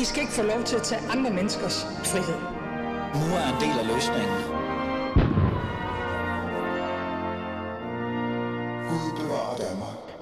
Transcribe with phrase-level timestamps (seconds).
[0.00, 2.40] I skal ikke få lov til at tage andre menneskers frihed.
[3.20, 4.36] Nu er en del af løsningen.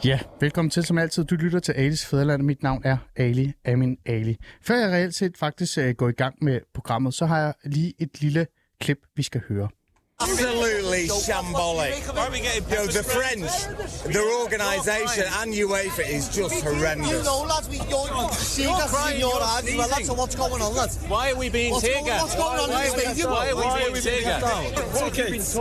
[0.04, 1.24] Ja, velkommen til som altid.
[1.24, 4.36] Du lytter til Alis Fæderland, mit navn er Ali Amin Ali.
[4.62, 7.94] Før jeg reelt set faktisk uh, går i gang med programmet, så har jeg lige
[7.98, 8.46] et lille
[8.80, 9.68] klip, vi skal høre.
[10.20, 10.57] Absolutely
[11.08, 12.14] shambolic.
[12.14, 13.50] Why are we getting you know, the French,
[14.12, 17.10] their organisation and UEFA is just horrendous.
[17.10, 19.88] You know, lads, we, you're, see, that's in your eyes as well.
[19.88, 20.98] That's what's going on, lads.
[21.08, 23.30] Why are we being What's, tear going, what's going on in the stadium?
[23.30, 25.54] Why are we being tear gassed?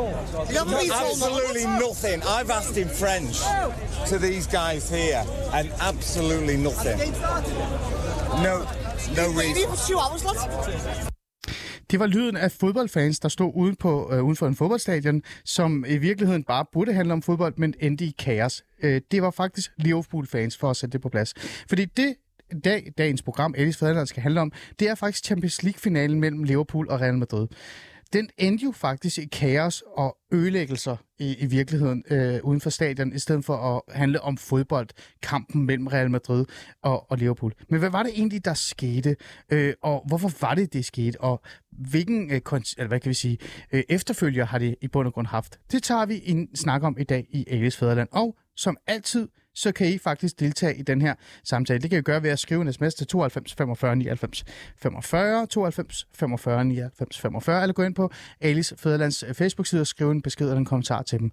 [0.52, 2.24] You haven't been told Absolutely nothing.
[2.24, 3.40] I've asked in French
[4.08, 6.98] to these guys here, and absolutely nothing.
[8.44, 8.68] No,
[9.16, 9.54] no reason.
[9.54, 11.12] Maybe for two hours, lads.
[11.92, 15.86] Det var lyden af fodboldfans, der stod uden, på, øh, uden for en fodboldstadion, som
[15.88, 18.64] i virkeligheden bare burde handle om fodbold, men endte i kaos.
[18.84, 21.34] Øh, det var faktisk Liverpool-fans, for at sætte det på plads.
[21.70, 22.16] Fordi det,
[22.64, 26.88] dag, dagens program, Alice Fæderland, skal handle om, det er faktisk Champions League-finalen mellem Liverpool
[26.90, 27.48] og Real Madrid.
[28.14, 33.14] Den endte jo faktisk i kaos og ødelæggelser i, i virkeligheden øh, uden for stadion,
[33.14, 34.88] i stedet for at handle om fodbold,
[35.22, 36.46] kampen mellem Real Madrid
[36.82, 37.54] og, og Liverpool.
[37.70, 39.16] Men hvad var det egentlig, der skete?
[39.52, 41.22] Øh, og hvorfor var det, det skete?
[41.22, 41.42] Og
[41.72, 42.42] hvilken øh,
[42.78, 43.38] eller hvad kan vi sige,
[43.72, 45.60] øh, efterfølger har det i bund og grund haft?
[45.72, 48.10] Det tager vi en snak om i dag i Alice Fæderland.
[48.12, 51.80] Og som altid, så kan I faktisk deltage i den her samtale.
[51.80, 54.46] Det kan I gøre ved at skrive en sms til 92 45 99
[54.78, 60.12] 45, 92 45 99 45, eller gå ind på Alice Fæderlands øh, Facebook-side og skrive
[60.12, 61.32] en besked eller en kommentar til dem.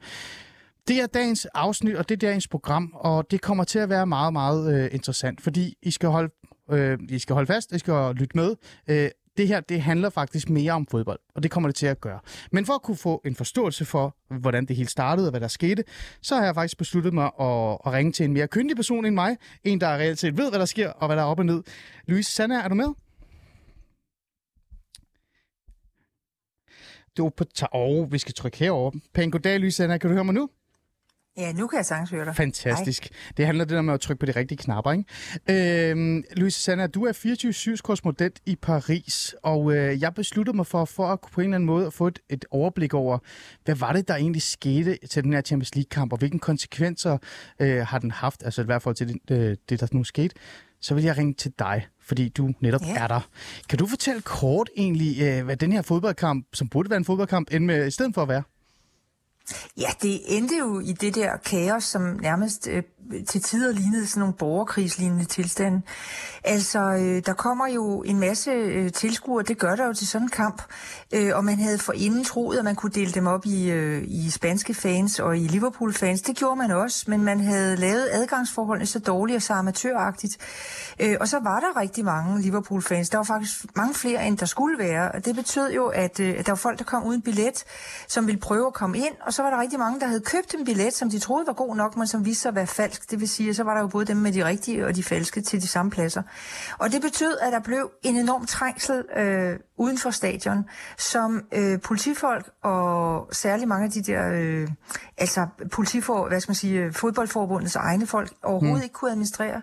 [0.89, 4.07] Det er dagens afsnit, og det er dagens program, og det kommer til at være
[4.07, 6.33] meget, meget øh, interessant, fordi I skal holde,
[6.71, 8.55] øh, I skal holde fast, I skal lytte med.
[8.89, 12.01] Øh, det her, det handler faktisk mere om fodbold, og det kommer det til at
[12.01, 12.21] gøre.
[12.53, 15.49] Men for at kunne få en forståelse for, hvordan det hele startede og hvad der
[15.49, 15.85] skete,
[16.23, 19.15] så har jeg faktisk besluttet mig at, at ringe til en mere kyndig person end
[19.15, 19.37] mig.
[19.65, 21.63] En, der reelt set ved, hvad der sker og hvad der er op og ned.
[22.07, 22.89] Louise Sanna, er du med?
[27.17, 27.45] Du er på...
[27.63, 28.91] Åh, oh, vi skal trykke herover.
[29.15, 29.99] Pæn goddag, Louise Sanna.
[29.99, 30.49] Kan du høre mig nu?
[31.37, 32.37] Ja, nu kan jeg sagtens høre dig.
[32.37, 33.03] Fantastisk.
[33.03, 33.33] Hej.
[33.37, 35.91] Det handler det med at trykke på de rigtige knapper, ikke?
[35.91, 40.85] Øhm, Louise Sanna, du er 24-7 korrespondent i Paris, og øh, jeg besluttede mig for,
[40.85, 43.19] for at på en eller anden måde at få et, et overblik over,
[43.65, 47.19] hvad var det, der egentlig skete til den her Champions League-kamp, og hvilke konsekvenser
[47.59, 50.35] øh, har den haft, altså i hvert fald til det, øh, det, der nu skete.
[50.81, 52.97] Så vil jeg ringe til dig, fordi du netop ja.
[52.97, 53.29] er der.
[53.69, 57.49] Kan du fortælle kort egentlig, øh, hvad den her fodboldkamp, som burde være en fodboldkamp,
[57.53, 58.43] endte med i stedet for at være?
[59.77, 62.83] Ja, det endte jo i det der kaos, som nærmest øh,
[63.29, 65.83] til tider lignede sådan nogle borgerkrigslignende tilstande.
[66.45, 70.25] Altså, øh, der kommer jo en masse øh, tilskuere, det gør der jo til sådan
[70.27, 70.63] en kamp,
[71.15, 74.31] øh, og man havde forinden troet, at man kunne dele dem op i, øh, i
[74.31, 76.23] spanske fans og i Liverpool-fans.
[76.23, 80.37] Det gjorde man også, men man havde lavet adgangsforholdene så dårligt og så amatøragtigt.
[81.01, 83.11] Øh, og så var der rigtig mange Liverpool-fans.
[83.11, 86.35] Der var faktisk mange flere, end der skulle være, og det betød jo, at, øh,
[86.39, 87.65] at der var folk, der kom uden billet,
[88.09, 90.55] som ville prøve at komme ind, og så var der rigtig mange, der havde købt
[90.59, 92.94] en billet, som de troede var god nok, men som viste sig at være falsk.
[93.11, 95.03] Det vil sige, at så var der jo både dem med de rigtige og de
[95.03, 96.23] falske til de samme pladser.
[96.79, 100.65] Og det betød, at der blev en enorm trængsel øh, uden for stadion,
[100.99, 104.69] som øh, politifolk og særligt mange af de der, øh,
[105.19, 108.83] altså politifor, hvad skal man sige, fodboldforbundets egne folk overhovedet mm.
[108.83, 109.63] ikke kunne administrere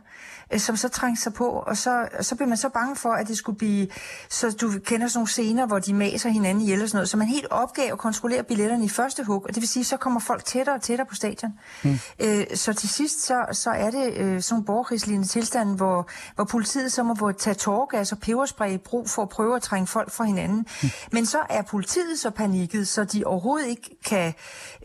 [0.53, 3.09] øh, som så trængte sig på, og så, og så blev man så bange for,
[3.09, 3.87] at det skulle blive,
[4.29, 7.17] så du kender sådan nogle scener, hvor de maser hinanden ihjel og sådan noget, så
[7.17, 10.19] man helt opgav at kontrollere billetterne i første hug, og det vil sige, så kommer
[10.19, 11.51] folk tættere og tættere på stadion.
[11.83, 11.99] Mm.
[12.19, 16.43] Øh, så til sidst, så, så er det øh, sådan en borgerkrigslignende tilstand, hvor, hvor
[16.43, 20.11] politiet så må tage tårgas og peberspray i brug for at prøve at trænge folk
[20.11, 20.65] fra hinanden.
[20.83, 20.89] Mm.
[21.11, 24.33] Men så er politiet så panikket, så de overhovedet ikke kan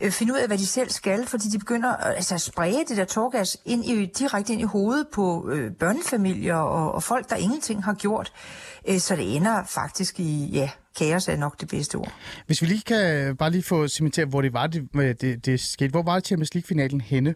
[0.01, 2.97] øh, finde ud af, hvad de selv skal, fordi de begynder altså, at spraye det
[2.97, 7.35] der tårgas ind i, direkte ind i hovedet på øh, børnefamilier og, og folk, der
[7.35, 8.33] ingenting har gjort.
[8.87, 12.13] Øh, så det ender faktisk i, ja, kaos er nok det bedste ord.
[12.45, 15.91] Hvis vi lige kan bare lige få cementeret, hvor det var, det, det, det skete.
[15.91, 17.35] Hvor var Champions League-finalen henne?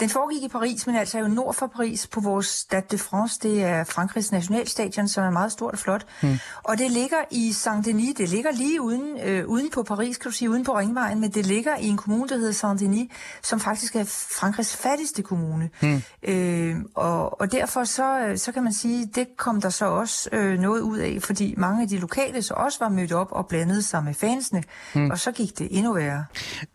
[0.00, 3.40] Den foregik i Paris, men altså jo nord for Paris på vores Stade de France.
[3.42, 6.06] Det er Frankrigs nationalstadion, som er meget stort og flot.
[6.20, 6.38] Hmm.
[6.62, 8.14] Og det ligger i Saint-Denis.
[8.18, 11.30] Det ligger lige uden, øh, uden på Paris, kan du sige, uden på Ringvejen, men
[11.30, 14.04] det ligger i en kommune, der hedder Saint-Denis, som faktisk er
[14.40, 15.70] Frankrigs fattigste kommune.
[15.80, 16.02] Hmm.
[16.22, 20.58] Øh, og, og derfor så, så kan man sige, det kom der så også øh,
[20.58, 23.82] noget ud af, fordi mange af de lokale så også var mødt op og blandede
[23.82, 24.62] sig med fansene,
[24.94, 25.10] hmm.
[25.10, 26.24] og så gik det endnu værre.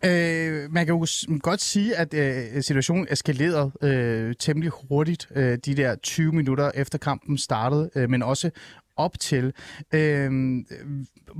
[0.05, 1.05] Øh, man kan jo
[1.41, 6.71] godt sige, at øh, situationen situationen eskalerede øh, temmelig hurtigt, øh, de der 20 minutter
[6.75, 8.49] efter kampen startede, øh, men også
[8.95, 9.53] op til.
[9.93, 10.31] Øh,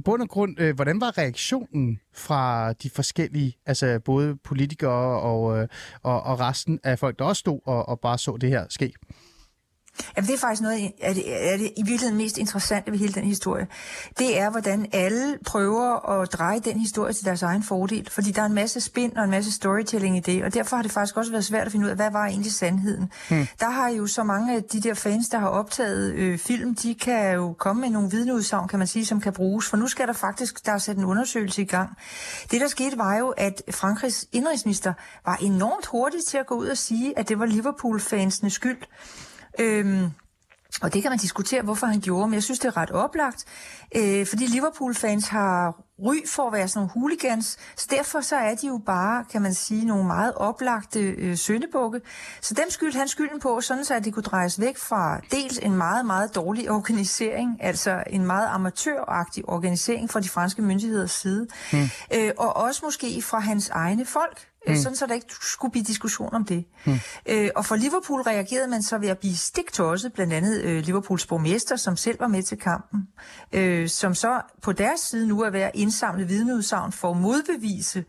[0.06, 5.68] bund og grund, øh, hvordan var reaktionen fra de forskellige, altså både politikere og, øh,
[6.04, 8.94] og, og resten af folk, der også stod og, og bare så det her ske?
[10.18, 13.14] Jamen, det er faktisk noget af det, er det i virkeligheden mest interessante ved hele
[13.14, 13.68] den historie.
[14.20, 18.10] Det er, hvordan alle prøver at dreje den historie til deres egen fordel.
[18.12, 20.44] Fordi der er en masse spin og en masse storytelling i det.
[20.44, 22.54] Og derfor har det faktisk også været svært at finde ud af, hvad var egentlig
[22.54, 23.12] sandheden.
[23.30, 23.48] Hmm.
[23.60, 26.96] Der har jo så mange af de der fans, der har optaget øh, film, de
[26.96, 29.70] kan jo komme med nogle vidneudsagn, kan man sige, som kan bruges.
[29.70, 31.90] For nu skal der faktisk, der er sat en undersøgelse i gang.
[32.52, 34.94] Det, der skete, var jo, at Frankrigs indrigsminister
[35.26, 38.78] var enormt hurtig til at gå ud og sige, at det var Liverpool-fansene skyld.
[39.60, 40.12] Øhm,
[40.82, 43.46] og det kan man diskutere, hvorfor han gjorde, men jeg synes, det er ret oplagt,
[43.96, 48.56] øh, fordi Liverpool-fans har ry for at være sådan nogle hooligans, så derfor så er
[48.56, 52.02] de jo bare, kan man sige, nogle meget oplagte øh, søndebukke.
[52.42, 55.58] Så dem skyldte han skylden på, sådan så at de kunne drejes væk fra dels
[55.58, 61.48] en meget, meget dårlig organisering, altså en meget amatøragtig organisering fra de franske myndigheders side,
[61.74, 61.90] mm.
[62.14, 64.76] øh, og også måske fra hans egne folk, mm.
[64.76, 66.66] sådan så der ikke skulle blive diskussion om det.
[66.86, 66.94] Mm.
[67.26, 71.26] Øh, og for Liverpool reagerede man så ved at blive stiktosset, blandt andet øh, Liverpools
[71.26, 73.08] borgmester, som selv var med til kampen,
[73.54, 78.06] øh, som så på deres side nu er ved at indsamle vidneudsagn for at modbevise.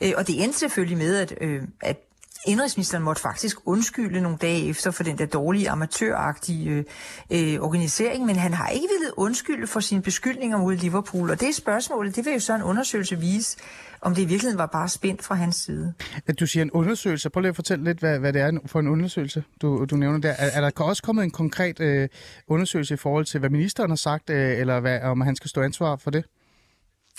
[0.00, 2.07] Øh, og det endte selvfølgelig med, at, øh, at
[2.46, 6.84] indrigsministeren måtte faktisk undskylde nogle dage efter for den der dårlige amatøragtige
[7.32, 11.54] øh, organisering, men han har ikke ville undskylde for sine beskyldninger mod Liverpool, og det
[11.54, 13.58] spørgsmålet, det vil jo så en undersøgelse vise,
[14.00, 15.94] om det i virkeligheden var bare spændt fra hans side.
[16.40, 17.30] Du siger en undersøgelse.
[17.30, 20.18] Prøv lige at fortælle lidt, hvad, hvad det er for en undersøgelse, du, du nævner
[20.18, 20.30] der.
[20.30, 22.08] Er, er der også kommet en konkret øh,
[22.48, 25.62] undersøgelse i forhold til, hvad ministeren har sagt, øh, eller hvad, om han skal stå
[25.62, 26.24] ansvar for det?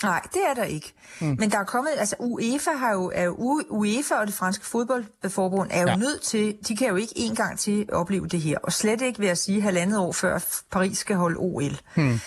[0.02, 0.94] Nej, det er der ikke.
[1.20, 1.36] Mm.
[1.38, 5.68] Men der er kommet, altså UEFA har jo, er jo, UEFA og det franske fodboldforbund
[5.72, 5.96] er jo ja.
[5.96, 9.20] nødt til, de kan jo ikke en gang til opleve det her, og slet ikke
[9.20, 11.78] ved at sige halvandet år før Paris skal holde OL.
[11.96, 12.12] Mm.
[12.12, 12.18] Øh,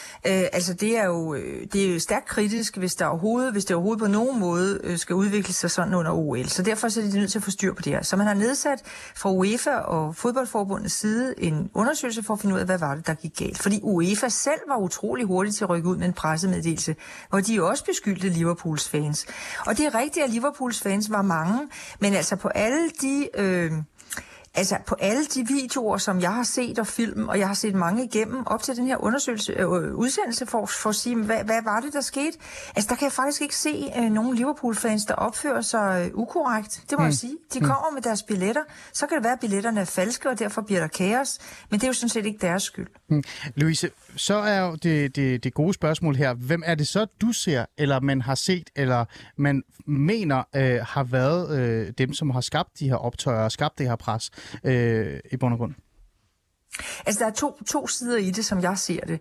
[0.53, 1.35] altså det er jo
[1.73, 4.97] det er jo stærkt kritisk, hvis der overhovedet, hvis det overhovedet på nogen måde øh,
[4.97, 6.47] skal udvikle sig sådan under OL.
[6.47, 8.03] Så derfor så er de nødt til at få styr på det her.
[8.03, 8.81] Så man har nedsat
[9.15, 13.07] fra UEFA og fodboldforbundets side en undersøgelse for at finde ud af, hvad var det,
[13.07, 13.61] der gik galt.
[13.61, 16.95] Fordi UEFA selv var utrolig hurtig til at rykke ud med en pressemeddelelse,
[17.29, 19.25] hvor de jo også beskyldte Liverpools fans.
[19.65, 21.59] Og det er rigtigt, at Liverpools fans var mange,
[21.99, 23.29] men altså på alle de...
[23.33, 23.71] Øh,
[24.55, 27.75] Altså på alle de videoer, som jeg har set og film, og jeg har set
[27.75, 31.63] mange igennem op til den her undersøgelse, øh, udsendelse for, for at sige, hvad, hvad
[31.63, 32.37] var det, der skete?
[32.75, 36.83] Altså der kan jeg faktisk ikke se øh, nogen Liverpool-fans, der opfører sig øh, ukorrekt.
[36.89, 37.05] Det må mm.
[37.05, 37.37] jeg sige.
[37.53, 37.65] De mm.
[37.65, 37.93] kommer mm.
[37.93, 38.61] med deres billetter.
[38.93, 41.39] Så kan det være, at billetterne er falske, og derfor bliver der kaos.
[41.69, 42.87] Men det er jo sådan set ikke deres skyld.
[43.09, 43.23] Mm.
[43.55, 46.33] Louise, så er jo det, det, det gode spørgsmål her.
[46.33, 49.05] Hvem er det så, du ser, eller man har set, eller
[49.37, 53.77] man mener øh, har været øh, dem, som har skabt de her optøjer og skabt
[53.77, 54.31] det her pres
[54.63, 55.73] øh, i bund og grund?
[57.05, 59.19] Altså, der er to, to sider i det, som jeg ser det.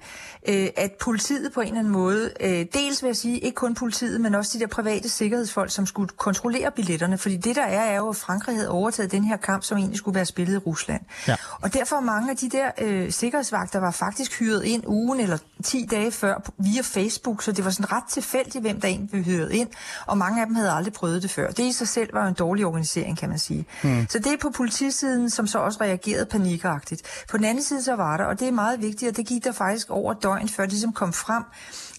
[0.48, 3.74] Øh, at politiet på en eller anden måde, øh, dels vil jeg sige, ikke kun
[3.74, 7.18] politiet, men også de der private sikkerhedsfolk, som skulle kontrollere billetterne.
[7.18, 9.98] Fordi det der er, er jo, at Frankrig havde overtaget den her kamp, som egentlig
[9.98, 11.02] skulle være spillet i Rusland.
[11.28, 11.36] Ja.
[11.60, 15.86] Og derfor mange af de der øh, sikkerhedsvagter var faktisk hyret ind ugen eller 10
[15.90, 19.52] dage før via Facebook, så det var sådan ret tilfældigt, hvem der egentlig blev hyret
[19.52, 19.68] ind.
[20.06, 21.50] Og mange af dem havde aldrig prøvet det før.
[21.50, 23.66] Det i sig selv var jo en dårlig organisering, kan man sige.
[23.82, 24.06] Hmm.
[24.08, 27.02] Så det er på politisiden, som så også reagerede panikagtigt.
[27.30, 29.44] På den anden side så var der, og det er meget vigtigt, og det gik
[29.44, 31.42] der faktisk over døgn, før det ligesom kom frem,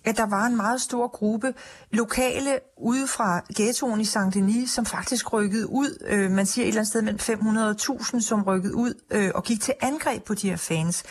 [0.06, 1.54] at der var en meget stor gruppe
[1.92, 6.06] lokale ude fra ghettoen i Saint Denis, som faktisk rykkede ud.
[6.08, 9.32] Øh, man siger et eller andet sted mellem 500 og 1000, som rykkede ud øh,
[9.36, 11.04] og gik til angreb på de her fans.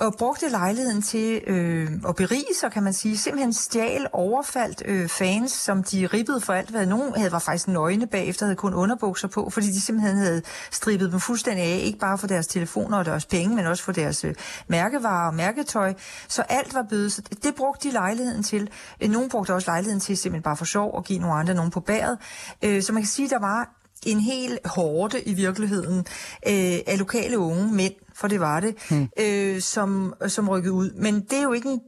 [0.00, 3.18] Og brugte lejligheden til øh, at berige sig, kan man sige.
[3.18, 7.68] Simpelthen stjal, overfaldt øh, fans, som de ribbede for alt, hvad nogen havde var faktisk
[7.68, 11.98] nøgne bagefter, havde kun underbukser på, fordi de simpelthen havde strippet dem fuldstændig af, ikke
[11.98, 14.34] bare for deres telefoner og deres penge, men også for deres øh,
[14.68, 15.94] mærkevarer og mærketøj.
[16.28, 17.42] Så alt var bødet.
[17.42, 18.70] Det brugte de lejligheden til.
[19.00, 21.70] Øh, nogen brugte også lejligheden til simpelthen bare for sjov og give nogle andre nogen
[21.70, 22.18] på bæret.
[22.64, 23.68] Øh, så man kan sige, at der var
[24.06, 25.98] en hel hårde i virkeligheden
[26.46, 29.08] øh, af lokale unge mænd, for det var det, hmm.
[29.20, 30.90] øh, som, som rykkede ud.
[30.90, 31.80] Men det er jo ikke en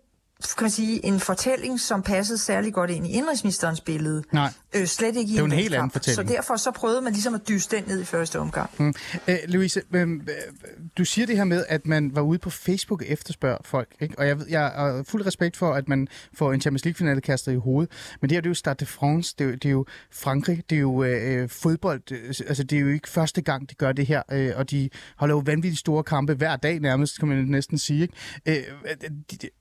[0.56, 4.22] kan man sige, en fortælling, som passede særlig godt ind i indrigsministerens billede.
[4.32, 4.52] Nej.
[4.74, 6.28] Øh, slet ikke i det er en, en helt anden fortælling.
[6.28, 8.70] Så derfor så prøvede man ligesom at dyste den ned i første omgang.
[8.78, 8.94] Mm.
[9.28, 10.08] Øh, Louise, øh,
[10.98, 13.88] du siger det her med, at man var ude på Facebook og efterspørger folk.
[14.00, 14.18] Ikke?
[14.18, 17.56] Og jeg, jeg har fuld respekt for, at man får en Champions League-finale kastet i
[17.56, 17.92] hovedet.
[18.20, 20.62] Men det her det er jo Stade de France, det er, det er jo Frankrig,
[20.70, 22.02] det er jo øh, fodbold.
[22.48, 24.22] Altså, det er jo ikke første gang, de gør det her.
[24.32, 28.02] Øh, og de holder jo vanvittigt store kampe hver dag nærmest, kan man næsten sige.
[28.02, 28.14] Ikke?
[28.46, 28.64] Øh,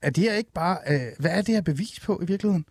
[0.01, 0.64] er det her ikke bare...
[0.72, 2.65] Øh, hvad er det her bevis på i virkeligheden?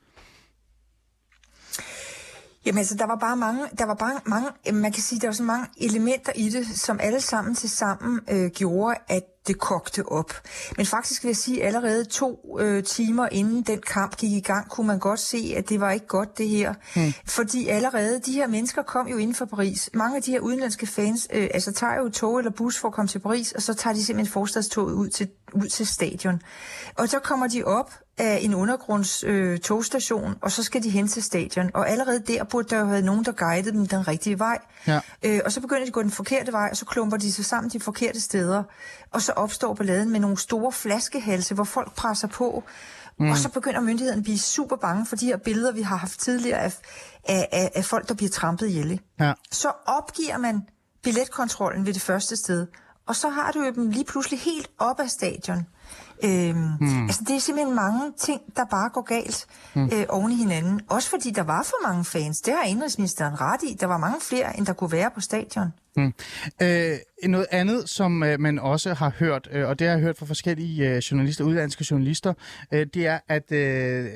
[2.67, 5.33] Jamen altså, der var bare mange, der var bare mange, man kan sige, der var
[5.33, 10.09] så mange elementer i det, som alle sammen til sammen øh, gjorde, at det kogte
[10.09, 10.33] op.
[10.77, 14.41] Men faktisk vil jeg sige, at allerede to øh, timer inden den kamp gik i
[14.41, 16.75] gang, kunne man godt se, at det var ikke godt det her.
[16.95, 17.13] Hmm.
[17.27, 19.91] Fordi allerede, de her mennesker kom jo inden for Paris.
[19.95, 22.95] Mange af de her udenlandske fans, øh, altså tager jo tog eller bus for at
[22.95, 26.43] komme til Paris, og så tager de simpelthen forstadstoget ud til, ud til stadion.
[26.95, 31.09] Og så kommer de op af en undergrunds øh, togstation, og så skal de hen
[31.09, 31.71] til stadion.
[31.75, 34.59] Og allerede der burde der jo have nogen, der guidede dem den rigtige vej.
[34.87, 35.01] Ja.
[35.23, 37.45] Øh, og så begynder de at gå den forkerte vej, og så klumper de sig
[37.45, 38.63] sammen de forkerte steder.
[39.11, 42.65] Og så opstår balladen med nogle store flaskehalse, hvor folk presser på.
[43.19, 43.31] Mm.
[43.31, 46.21] Og så begynder myndighederne at blive super bange for de her billeder, vi har haft
[46.21, 46.73] tidligere af,
[47.25, 49.01] af, af, af folk, der bliver trampet ihjel.
[49.21, 49.33] Ja.
[49.53, 50.63] Så opgiver man
[51.03, 52.67] billetkontrollen ved det første sted,
[53.07, 55.67] og så har du jo dem lige pludselig helt op ad stadion.
[56.25, 57.03] Øhm, hmm.
[57.03, 59.91] Altså det er simpelthen mange ting, der bare går galt hmm.
[59.93, 60.81] øh, oven i hinanden.
[60.89, 62.41] Også fordi der var for mange fans.
[62.41, 63.77] Det har indrigsministeren ret i.
[63.81, 65.73] Der var mange flere, end der kunne være på stadion.
[65.97, 66.15] Hmm.
[66.63, 66.99] Øh,
[67.29, 70.27] noget andet, som øh, man også har hørt, øh, og det har jeg hørt fra
[70.27, 72.35] forskellige øh, journalister, udlandske journalister,
[72.73, 74.07] øh, det er, at øh,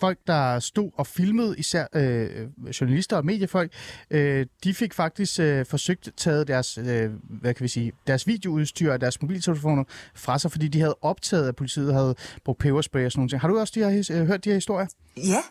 [0.00, 2.48] folk, der stod og filmede, især øh,
[2.80, 3.72] journalister og mediefolk,
[4.10, 7.10] øh, de fik faktisk øh, forsøgt taget deres, øh,
[7.40, 11.48] hvad kan vi sige, deres videoudstyr og deres mobiltelefoner fra sig, fordi de havde optaget,
[11.48, 12.14] at politiet havde
[12.44, 13.40] brugt peberspray og sådan noget.
[13.40, 14.86] Har du også de her, øh, hørt de her historier?
[15.16, 15.42] Ja,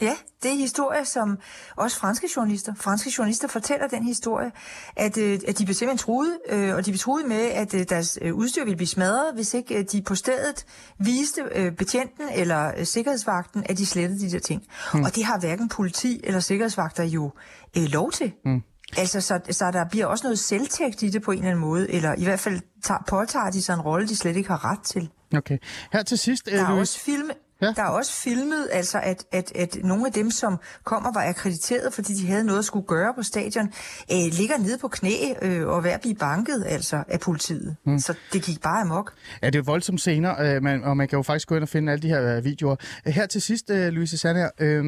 [0.00, 1.38] Ja, det er historie, som
[1.76, 4.52] også franske journalister, franske journalister fortæller den historie,
[4.96, 7.84] at, øh, at de blev simpelthen truet, øh, og de blev truet med, at øh,
[7.88, 10.64] deres udstyr ville blive smadret, hvis ikke øh, de på stedet
[10.98, 14.62] viste øh, betjenten eller øh, sikkerhedsvagten, at de slettede de der ting.
[14.92, 15.02] Hmm.
[15.02, 17.32] Og det har hverken politi eller sikkerhedsvagter jo
[17.76, 18.32] øh, lov til.
[18.44, 18.62] Hmm.
[18.96, 21.90] Altså, så, så der bliver også noget selvtægt i det på en eller anden måde,
[21.90, 24.80] eller i hvert fald tager, påtager de sig en rolle, de slet ikke har ret
[24.80, 25.10] til.
[25.36, 25.58] Okay.
[25.92, 26.46] Her til sidst...
[26.46, 27.30] Der er også film,
[27.62, 27.66] Ja.
[27.76, 31.92] Der er også filmet, altså at, at, at nogle af dem, som kommer, var akkrediteret,
[31.92, 33.66] fordi de havde noget at skulle gøre på stadion,
[34.12, 35.10] øh, ligger nede på knæ
[35.42, 37.76] øh, og er ved at blive banket altså, af politiet.
[37.86, 37.98] Mm.
[37.98, 39.12] Så det gik bare amok.
[39.42, 41.68] Ja, det er voldsomt scener, øh, man, og man kan jo faktisk gå ind og
[41.68, 42.76] finde alle de her øh, videoer.
[43.06, 44.84] Her til sidst, øh, Louise Sander, øh,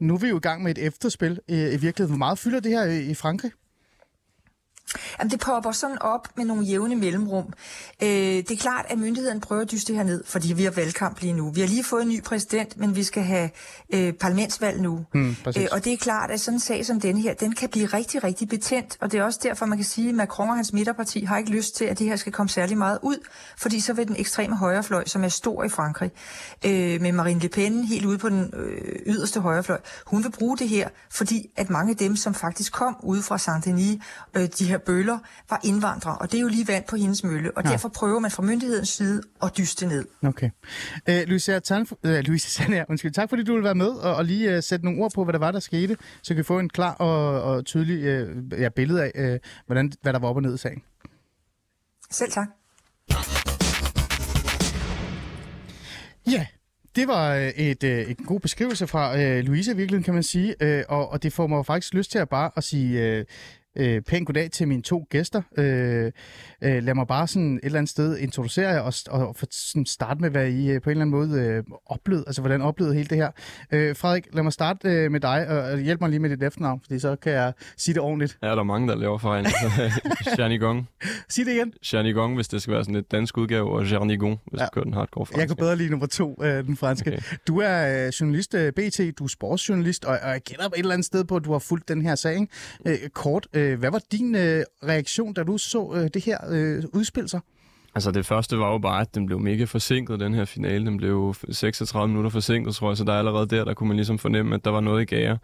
[0.00, 2.06] nu er vi jo i gang med et efterspil øh, i virkeligheden.
[2.08, 3.50] Hvor meget fylder det her i, i Frankrig?
[5.18, 7.52] Jamen, det popper sådan op med nogle jævne mellemrum.
[8.02, 10.70] Øh, det er klart, at myndigheden prøver at dyste det her ned, fordi vi har
[10.70, 11.50] valgkamp lige nu.
[11.50, 13.50] Vi har lige fået en ny præsident, men vi skal have
[13.94, 15.04] øh, parlamentsvalg nu.
[15.14, 17.68] Mm, øh, og det er klart, at sådan en sag som denne her, den kan
[17.68, 18.96] blive rigtig, rigtig betændt.
[19.00, 21.50] Og det er også derfor, man kan sige, at Macron og hans midterparti har ikke
[21.50, 23.16] lyst til, at det her skal komme særlig meget ud,
[23.56, 26.10] fordi så vil den ekstreme højrefløj, som er stor i Frankrig,
[26.64, 30.58] øh, med Marine Le Pen helt ude på den øh, yderste højrefløj, hun vil bruge
[30.58, 33.98] det her, fordi at mange af dem, som faktisk kom ude fra Saint-Denis,
[34.34, 35.18] øh, de her bøller
[35.50, 37.70] var indvandrere, og det er jo lige vand på hendes mølle, og ja.
[37.70, 40.04] derfor prøver man fra myndighedens side at dyste ned.
[40.22, 40.50] Okay.
[41.08, 44.24] Øh, Louise, tan, øh, Louise Sander, undskyld, tak fordi du vil være med og, og
[44.24, 46.58] lige uh, sætte nogle ord på, hvad der var, der skete, så kan vi få
[46.58, 50.36] en klar og, og tydelig uh, ja, billede af, uh, hvordan, hvad der var op
[50.36, 50.82] og ned i sagen.
[52.10, 52.48] Selv tak.
[56.26, 56.46] Ja,
[56.96, 60.54] det var et, et, en god beskrivelse fra uh, Louise, virkelig kan man sige.
[60.64, 63.24] Uh, og, og det får mig faktisk lyst til at bare at sige uh,
[63.76, 65.42] øh, pænt goddag til mine to gæster.
[65.58, 66.12] Øh,
[66.62, 69.86] øh, lad mig bare sådan et eller andet sted introducere jer og, og for, sådan
[69.86, 72.94] starte med, hvad I øh, på en eller anden måde øh, oplevede, altså hvordan oplevede
[72.94, 73.30] hele det her.
[73.72, 76.80] Øh, Frederik, lad mig starte øh, med dig, og, hjælp mig lige med dit efternavn,
[76.80, 78.38] fordi så kan jeg sige det ordentligt.
[78.42, 79.46] Ja, der er mange, der laver fejl.
[80.60, 80.88] Gong.
[81.28, 82.14] Sig det igen.
[82.14, 84.64] Gong, hvis det skal være sådan et dansk udgave, og Jernigon, hvis ja.
[84.64, 85.38] det kører den hardcore fransk.
[85.38, 87.10] Jeg kan bedre lide nummer to, øh, den franske.
[87.10, 87.22] Okay.
[87.48, 90.92] Du er øh, journalist øh, BT, du er sportsjournalist, og, og jeg gætter et eller
[90.92, 92.48] andet sted på, at du har fulgt den her sag.
[92.86, 96.38] Øh, kort, øh, Øh, hvad var din øh, reaktion, da du så øh, det her
[96.50, 97.40] øh, udspille sig?
[97.94, 100.86] Altså det første var jo bare, at den blev mega forsinket, den her finale.
[100.86, 103.96] Den blev 36 minutter forsinket, tror jeg, så der er allerede der, der kunne man
[103.96, 105.38] ligesom fornemme, at der var noget i gære.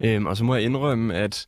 [0.00, 1.46] Øhm, og så må jeg indrømme, at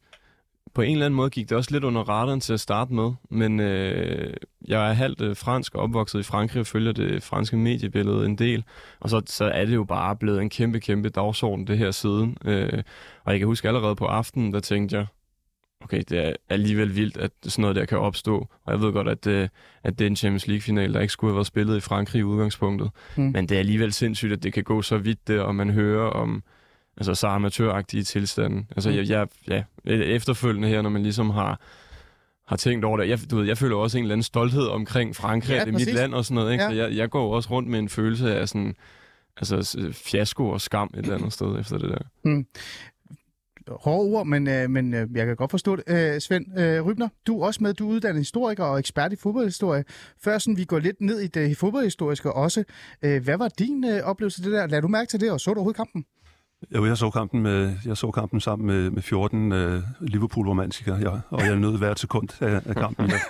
[0.75, 3.13] på en eller anden måde gik det også lidt under radaren til at starte med,
[3.31, 4.35] men øh,
[4.69, 8.39] jeg er halvt øh, fransk og opvokset i Frankrig og følger det franske mediebillede en
[8.39, 8.65] del,
[9.01, 12.37] og så, så er det jo bare blevet en kæmpe, kæmpe dagsorden det her siden.
[12.45, 12.83] Øh,
[13.25, 15.07] og jeg kan huske allerede på aftenen, der tænkte jeg,
[15.81, 18.49] okay, det er alligevel vildt, at sådan noget der kan opstå.
[18.65, 19.51] Og jeg ved godt, at, det,
[19.83, 22.23] at det er en Champions League-final, der ikke skulle have været spillet i Frankrig i
[22.23, 22.91] udgangspunktet.
[23.17, 23.23] Mm.
[23.23, 26.11] Men det er alligevel sindssygt, at det kan gå så vidt der, og man hører
[26.11, 26.43] om
[26.97, 28.65] altså, så amatøragtige tilstande.
[28.71, 28.97] Altså, mm.
[28.97, 31.61] jeg, jeg, ja, efterfølgende her, når man ligesom har
[32.47, 33.09] har tænkt over det.
[33.09, 35.73] Jeg, du ved, jeg føler også en eller anden stolthed omkring Frankrig, ja, det er
[35.73, 36.53] mit land og sådan noget.
[36.53, 36.65] Ikke?
[36.65, 36.71] Ja.
[36.71, 38.75] Så jeg, jeg går også rundt med en følelse af sådan,
[39.37, 41.99] altså, fiasko og skam et eller andet sted efter det der.
[42.25, 42.47] Mm
[43.71, 45.85] hårde ord, men, øh, men øh, jeg kan godt forstå det.
[45.87, 49.17] Øh, Svend øh, Rybner, du er også med, du er uddannet historiker og ekspert i
[49.17, 49.85] fodboldhistorie.
[50.25, 52.65] Før sådan, vi går lidt ned i det fodboldhistoriske også.
[53.03, 54.67] Øh, hvad var din øh, oplevelse af det der?
[54.67, 56.05] Lad du mærke til det, og så du overhovedet kampen?
[56.75, 61.11] Jo, jeg så kampen, med, jeg så kampen sammen med, med 14 uh, Liverpool-romantikere, ja,
[61.31, 63.11] og jeg nød hver sekund af, af kampen.
[63.11, 63.21] Jeg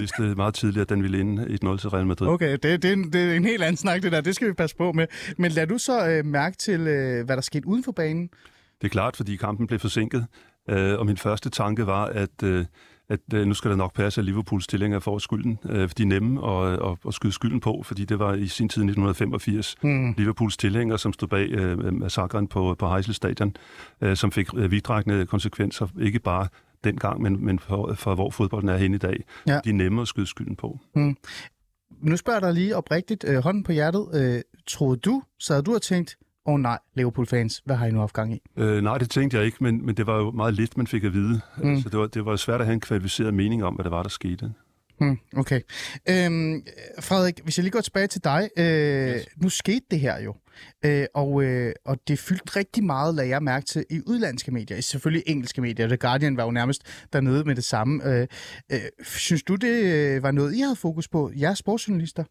[0.00, 2.28] vidste meget tidligt, at den ville inde 1-0 til Real Madrid.
[2.28, 4.20] Okay, det, det, er en, det er en helt anden snak, det der.
[4.20, 5.06] Det skal vi passe på med.
[5.38, 8.30] Men lad du så øh, mærke til, øh, hvad der skete uden for banen?
[8.80, 10.26] Det er klart, fordi kampen blev forsinket,
[10.68, 12.42] øh, og min første tanke var, at...
[12.42, 12.66] Øh,
[13.10, 15.58] at øh, nu skal det nok passe, at Liverpools tilhængere får skylden.
[15.68, 18.68] Øh, de er nemme at, at, at skyde skylden på, fordi det var i sin
[18.68, 20.14] tid 1985 mm.
[20.18, 23.56] Liverpools tilhængere, som stod bag øh, massakren på, på Heysel Stadion,
[24.00, 26.48] øh, som fik øh, vidtrækkende konsekvenser, ikke bare
[26.84, 29.24] dengang, men, men for, for hvor fodbolden er hen i dag.
[29.46, 29.60] Ja.
[29.64, 30.78] De er nemme at skyde skylden på.
[30.94, 31.16] Mm.
[32.02, 34.08] Nu spørger jeg dig lige oprigtigt, øh, hånden på hjertet.
[34.14, 36.16] Øh, troede du, så havde du tænkt,
[36.46, 38.42] åh oh, nej, Liverpool-fans, hvad har I nu haft gang i?
[38.56, 41.04] Øh, nej, det tænkte jeg ikke, men, men det var jo meget lidt, man fik
[41.04, 41.40] at vide.
[41.56, 41.80] Mm.
[41.80, 44.02] Så det var, det var svært at have en kvalificeret mening om, hvad det var,
[44.02, 44.52] der skete.
[45.00, 45.60] Hmm, okay.
[46.08, 46.62] Øhm,
[47.00, 48.48] Frederik, hvis jeg lige går tilbage til dig.
[48.56, 49.26] Øh, yes.
[49.36, 50.34] Nu skete det her jo,
[50.84, 54.80] øh, og, øh, og det fyldte rigtig meget, lad jeg mærke til, i udlandske medier.
[54.80, 55.86] Selvfølgelig engelske medier.
[55.86, 56.82] The Guardian var jo nærmest
[57.12, 58.04] dernede med det samme.
[58.04, 58.26] Øh,
[58.72, 62.24] øh, synes du, det øh, var noget, I havde fokus på, jeres sportsjournalister?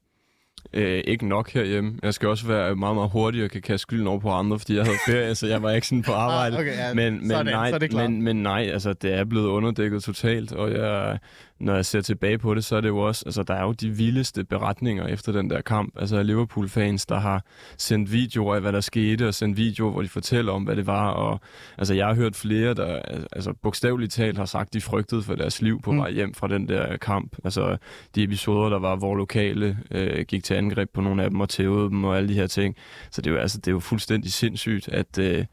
[0.74, 2.00] Øh, ikke nok herhjemme.
[2.04, 4.76] Jeg skal også være meget, meget hurtig og kan kaste skylden over på andre, fordi
[4.76, 6.56] jeg havde ferie, så jeg var ikke sådan på ah, arbejde.
[6.56, 6.94] Ah, okay, ja.
[6.94, 11.20] men, men, sådan, nej, men, men nej, altså det er blevet underdækket totalt, og jeg,
[11.60, 13.72] når jeg ser tilbage på det, så er det jo også, altså der er jo
[13.72, 15.94] de vildeste beretninger efter den der kamp.
[16.00, 17.46] Altså Liverpool-fans, der har
[17.78, 20.88] sendt videoer af, hvad der skete, og sendt videoer, hvor de fortæller om, hvad det
[20.88, 21.10] var.
[21.10, 21.40] Og
[21.78, 23.02] altså jeg har hørt flere, der
[23.32, 25.98] altså bogstaveligt talt har sagt, de frygtede for deres liv på mm.
[25.98, 27.36] vej hjem fra den der kamp.
[27.44, 27.78] Altså
[28.16, 31.50] de episoder, der var, hvor lokale øh, gik til angreb på nogle af dem og
[31.50, 32.76] tævede dem og alle de her ting.
[33.12, 35.18] Så det er jo, altså, det er jo fuldstændig sindssygt, at...
[35.20, 35.46] Øh,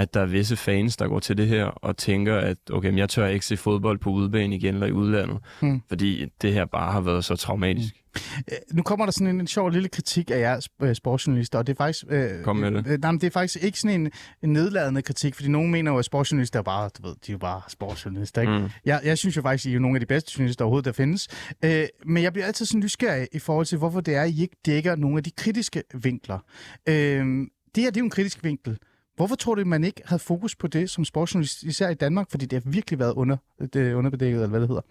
[0.00, 2.98] at der er visse fans, der går til det her og tænker, at okay, men
[2.98, 5.82] jeg tør ikke se fodbold på udebane igen eller i udlandet, hmm.
[5.88, 7.94] fordi det her bare har været så traumatisk.
[7.94, 8.76] Hmm.
[8.76, 11.72] Nu kommer der sådan en, en sjov lille kritik af jer øh, sportsjournalister, og det
[11.72, 12.04] er faktisk...
[12.08, 12.86] Øh, Kom med det.
[12.86, 14.10] Øh, nej, men det er faktisk ikke sådan en,
[14.42, 17.34] en nedladende kritik, fordi nogen mener jo, at sportsjournalister er bare, du ved, de er
[17.34, 18.58] jo bare sportsjournalister, ikke?
[18.58, 18.68] Mm.
[18.84, 20.92] Jeg, jeg synes jo faktisk, at I er nogle af de bedste journalister overhovedet, der
[20.92, 21.28] findes.
[21.64, 24.42] Øh, men jeg bliver altid sådan nysgerrig i forhold til, hvorfor det er, at I
[24.42, 26.38] ikke dækker nogle af de kritiske vinkler.
[26.88, 26.94] Øh,
[27.74, 28.78] det her, det er jo en kritisk vinkel.
[29.20, 32.30] Hvorfor tror du, man ikke havde fokus på det som sportsjournalist, især i Danmark?
[32.30, 33.36] Fordi det har virkelig været under,
[33.72, 34.82] det underbedækket, eller hvad det hedder.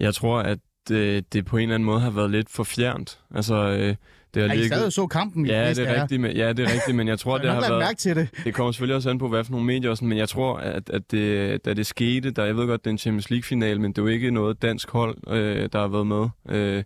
[0.00, 3.18] Jeg tror, at det, det på en eller anden måde har været lidt for fjernt.
[3.34, 3.96] Altså, øh,
[4.34, 4.88] det har ligget...
[4.88, 7.18] I så kampen i ja, det er rigtigt, men, ja, det er rigtigt, men jeg
[7.18, 7.78] tror, det har været...
[7.78, 8.28] Mærke til det.
[8.44, 10.90] det kommer selvfølgelig også an på, hvad for nogle medier, sådan, men jeg tror, at,
[10.90, 13.92] at det, da det skete, der, jeg ved godt, det er en Champions League-final, men
[13.92, 16.28] det er jo ikke noget dansk hold, øh, der har været med.
[16.48, 16.84] Øh,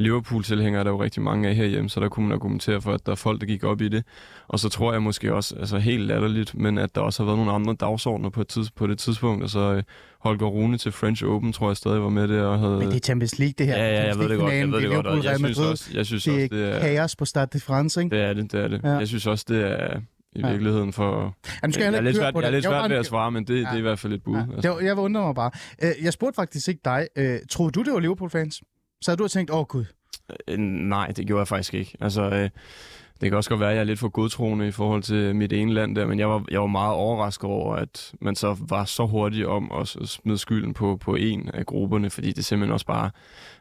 [0.00, 3.06] Liverpool-tilhængere er der jo rigtig mange af herhjemme, så der kunne man argumentere for, at
[3.06, 4.04] der er folk, der gik op i det.
[4.48, 7.38] Og så tror jeg måske også, altså helt latterligt, men at der også har været
[7.38, 9.42] nogle andre dagsordner på, et tids, på det tidspunkt.
[9.44, 9.82] Altså
[10.20, 12.42] Holger Rune til French Open, tror jeg stadig var med der.
[12.42, 12.78] Og havde...
[12.78, 13.76] Men det er Champions League, det her.
[13.76, 14.54] Ja, ja, jeg ved det godt.
[14.54, 15.06] Jeg ved det godt.
[15.06, 16.80] Og jeg synes også, jeg synes det også, det er...
[16.80, 18.16] kaos på Stade de France, ikke?
[18.16, 18.80] Det er det, det er det.
[18.84, 18.88] Ja.
[18.88, 20.00] Jeg synes også, det er
[20.32, 20.50] i ja.
[20.50, 21.36] virkeligheden for...
[21.62, 23.44] Jamen, skal jeg, jeg, er lidt svært, jeg er lidt svært ved at svare, men
[23.44, 23.60] det, ja.
[23.60, 24.36] det er i hvert fald et bud.
[24.36, 24.44] Ja.
[24.54, 24.78] Altså.
[24.78, 25.50] Jeg, jeg undrer mig bare.
[25.82, 27.06] Øh, jeg spurgte faktisk ikke dig.
[27.16, 28.62] Øh, troede du, det var Liverpool-fans?
[29.02, 29.84] Så havde du tænkt, åh oh, gud,
[30.48, 31.96] Øh, nej, det gjorde jeg faktisk ikke.
[32.00, 32.50] Altså, øh,
[33.20, 35.52] det kan også godt være, at jeg er lidt for godtroende i forhold til mit
[35.52, 38.84] ene land der, men jeg var, jeg var meget overrasket over, at man så var
[38.84, 42.86] så hurtig om at smide skylden på, på en af grupperne, fordi det simpelthen også
[42.86, 43.10] bare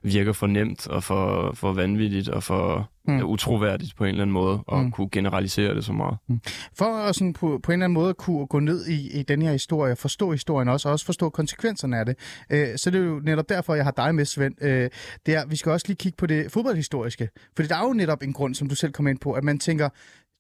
[0.04, 3.23] virker for nemt og for, for vanvittigt og for mm.
[3.23, 4.91] utroværdigt på en eller anden måde at mm.
[4.91, 6.17] kunne generalisere det så meget.
[6.27, 6.41] Mm.
[6.73, 9.41] For at sådan på, på en eller anden måde kunne gå ned i, i den
[9.41, 12.15] her historie, forstå historien også, og også forstå konsekvenserne af det,
[12.49, 14.63] øh, så det er jo netop derfor, jeg har dig med, Svend.
[14.63, 14.89] Øh,
[15.25, 18.23] det er, vi skal også lige kigge på det fodboldhistoriske, fordi der er jo netop
[18.23, 19.89] en grund, som du selv kom ind på, at man tænker,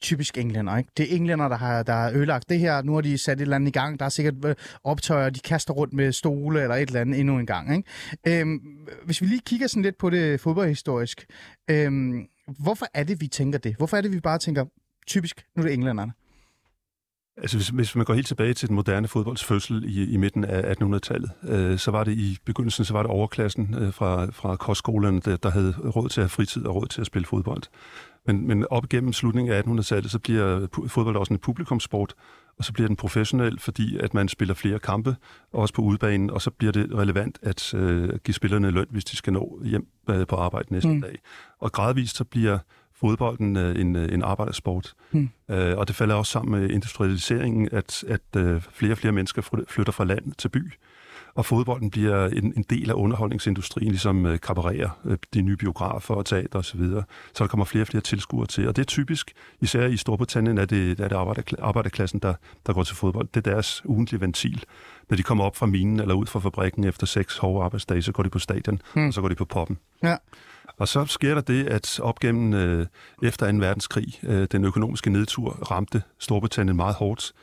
[0.01, 0.89] typisk englænder, ikke?
[0.97, 2.81] Det er englænder, der har, der har ødelagt det her.
[2.81, 3.99] Nu har de sat et eller andet i gang.
[3.99, 7.39] Der er sikkert øh, optøjer, de kaster rundt med stole eller et eller andet endnu
[7.39, 8.39] en gang, ikke?
[8.41, 8.59] Øhm,
[9.05, 11.25] hvis vi lige kigger sådan lidt på det fodboldhistorisk,
[11.69, 12.25] øhm,
[12.59, 13.75] hvorfor er det, vi tænker det?
[13.75, 14.65] Hvorfor er det, vi bare tænker,
[15.07, 16.13] typisk, nu er det englænderne?
[17.37, 20.43] Altså, hvis, hvis man går helt tilbage til den moderne fodbolds fødsel i, i midten
[20.45, 24.55] af 1800-tallet, øh, så var det i begyndelsen så var det overklassen øh, fra, fra
[24.55, 27.63] kostskolerne, der, der havde råd til at have fritid og råd til at spille fodbold.
[28.25, 32.13] Men, men op gennem slutningen af 1800-tallet, så bliver fodbold også en publikumsport,
[32.59, 35.15] og så bliver den professionel, fordi at man spiller flere kampe,
[35.51, 39.15] også på udebanen, og så bliver det relevant at øh, give spillerne løn, hvis de
[39.15, 41.01] skal nå hjem øh, på arbejde næste mm.
[41.01, 41.19] dag.
[41.59, 42.59] Og gradvist så bliver
[42.99, 44.93] fodbolden øh, en, øh, en arbejdersport.
[45.11, 45.29] Mm.
[45.49, 49.63] Øh, og det falder også sammen med industrialiseringen, at, at øh, flere og flere mennesker
[49.67, 50.73] flytter fra land til by.
[51.35, 56.15] Og fodbolden bliver en, en del af underholdningsindustrien, ligesom øh, kabarerer, øh, de nye biografer
[56.15, 56.79] og teater osv.
[56.79, 59.97] Så, så der kommer flere og flere tilskuere til, og det er typisk, især i
[59.97, 62.33] Storbritannien, er det, er det arbejderkla- arbejderklassen, der,
[62.65, 63.27] der går til fodbold.
[63.33, 64.63] Det er deres ugentlige ventil.
[65.09, 68.11] Når de kommer op fra minen eller ud fra fabrikken efter seks hårde arbejdsdage, så
[68.11, 69.07] går de på stadion, hmm.
[69.07, 69.77] og så går de på poppen.
[70.03, 70.15] Ja.
[70.77, 72.85] Og så sker der det, at op gennem øh,
[73.23, 73.57] efter 2.
[73.57, 77.33] verdenskrig, øh, den økonomiske nedtur ramte Storbritannien meget hårdt.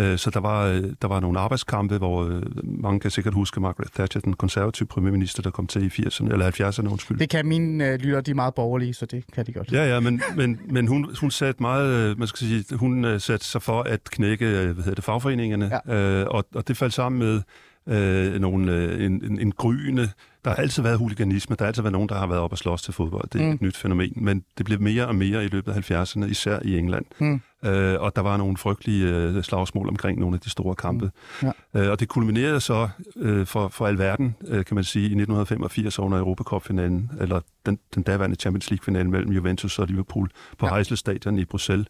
[0.00, 3.60] Øh, så der var, øh, der var nogle arbejdskampe, hvor øh, mange kan sikkert huske
[3.60, 7.18] Margaret Thatcher, den konservative premierminister, der kom til i 80'erne, eller 70'erne, undskyld.
[7.18, 9.72] Det kan mine øh, lytter, de er meget borgerlige, så det kan de godt.
[9.72, 13.62] Ja, ja, men, men, men hun, hun satte meget, man skal sige, hun satte sig
[13.62, 16.20] for at knække, hvad hedder det, fagforeningerne, ja.
[16.20, 17.42] øh, og, og det faldt sammen med
[17.88, 20.08] øh, nogle, øh, en, en, en gryende
[20.44, 22.58] der har altid været huliganisme, der har altid været nogen, der har været op og
[22.58, 23.28] slås til fodbold.
[23.32, 23.52] Det er mm.
[23.52, 26.78] et nyt fænomen, men det blev mere og mere i løbet af 70'erne, især i
[26.78, 27.04] England.
[27.18, 27.40] Mm.
[27.64, 31.10] Øh, og der var nogle frygtelige øh, slagsmål omkring nogle af de store kampe.
[31.42, 31.52] Mm.
[31.74, 31.80] Ja.
[31.80, 35.98] Øh, og det kulminerede så øh, for, for alverden, øh, kan man sige, i 1985
[35.98, 40.74] under Europacup-finalen, eller den, den daværende Champions League-finale mellem Juventus og Liverpool på ja.
[40.74, 41.86] Heysel Stadion i Bruxelles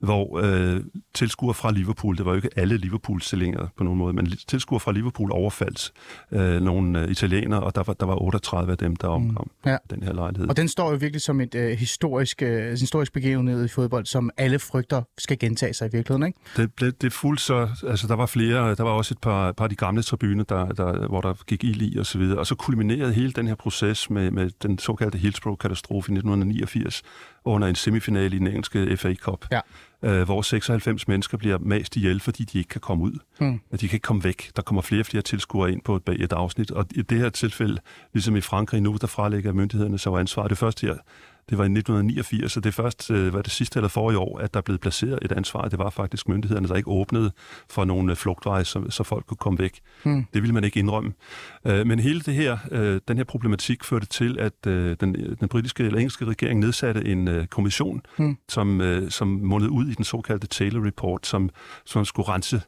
[0.00, 0.80] hvor øh,
[1.14, 4.92] tilskuere fra Liverpool, det var jo ikke alle Liverpool-stillinger på nogen måde, men tilskuere fra
[4.92, 5.92] Liverpool overfaldt
[6.32, 9.70] øh, nogle øh, italienere, og der var, der var 38 af dem, der omkom mm.
[9.70, 9.76] ja.
[9.90, 10.48] den her lejlighed.
[10.48, 14.30] Og den står jo virkelig som et øh, historisk, øh, historisk begivenhed i fodbold, som
[14.36, 16.38] alle frygter skal gentage sig i virkeligheden, ikke?
[16.56, 19.64] Det, det, det fuldt så, altså der var flere, der var også et par, par
[19.64, 22.46] af de gamle tribuner, der, der, hvor der gik ild i og så videre, og
[22.46, 27.02] så kulminerede hele den her proces med, med den såkaldte Hillsborough-katastrofe i 1989,
[27.44, 29.46] under en semifinale i den engelske FA Cup.
[29.52, 29.60] Ja
[30.02, 33.18] øh, hvor 96 mennesker bliver mast ihjel, fordi de ikke kan komme ud.
[33.40, 33.60] Mm.
[33.72, 34.50] De kan ikke komme væk.
[34.56, 37.28] Der kommer flere og flere tilskuere ind på et, et afsnit, og i det her
[37.28, 37.78] tilfælde,
[38.12, 40.48] ligesom i Frankrig nu, der frelægger myndighederne så ansvar.
[40.48, 40.96] Det første her
[41.50, 44.54] det var i 1989, og det først øh, var det sidste eller forrige år, at
[44.54, 45.68] der blev placeret et ansvar.
[45.68, 47.32] Det var faktisk myndighederne, der ikke åbnede
[47.70, 49.80] for nogle øh, flugtveje, så, så folk kunne komme væk.
[50.02, 50.26] Hmm.
[50.34, 51.12] Det ville man ikke indrømme.
[51.64, 55.48] Øh, men hele det her, øh, den her problematik førte til, at øh, den, den
[55.48, 58.36] britiske eller engelske regering nedsatte en øh, kommission, hmm.
[58.48, 61.50] som, øh, som mundede ud i den såkaldte Taylor Report, som,
[61.84, 62.62] som skulle rense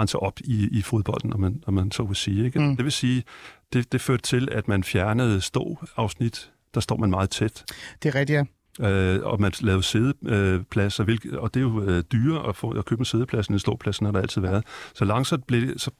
[0.00, 2.44] rense op i, i fodbolden, når man, når man så vil sige.
[2.44, 2.60] Ikke?
[2.60, 2.76] Mm.
[2.76, 3.24] Det vil sige,
[3.72, 7.64] det, det førte til, at man fjernede stå-afsnit der står man meget tæt.
[8.02, 8.44] Det er rigtigt, ja.
[8.80, 12.84] Øh, og man lavede sædepladser, hvilket, og det er jo øh, dyre at, få, at
[12.84, 14.64] købe en sædeplads end en ståplads, har der altid været.
[14.94, 15.90] Så langsomt blev så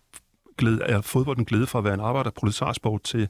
[0.59, 2.31] gled, er fodbolden glæde fra at være en arbejder-
[3.05, 3.29] til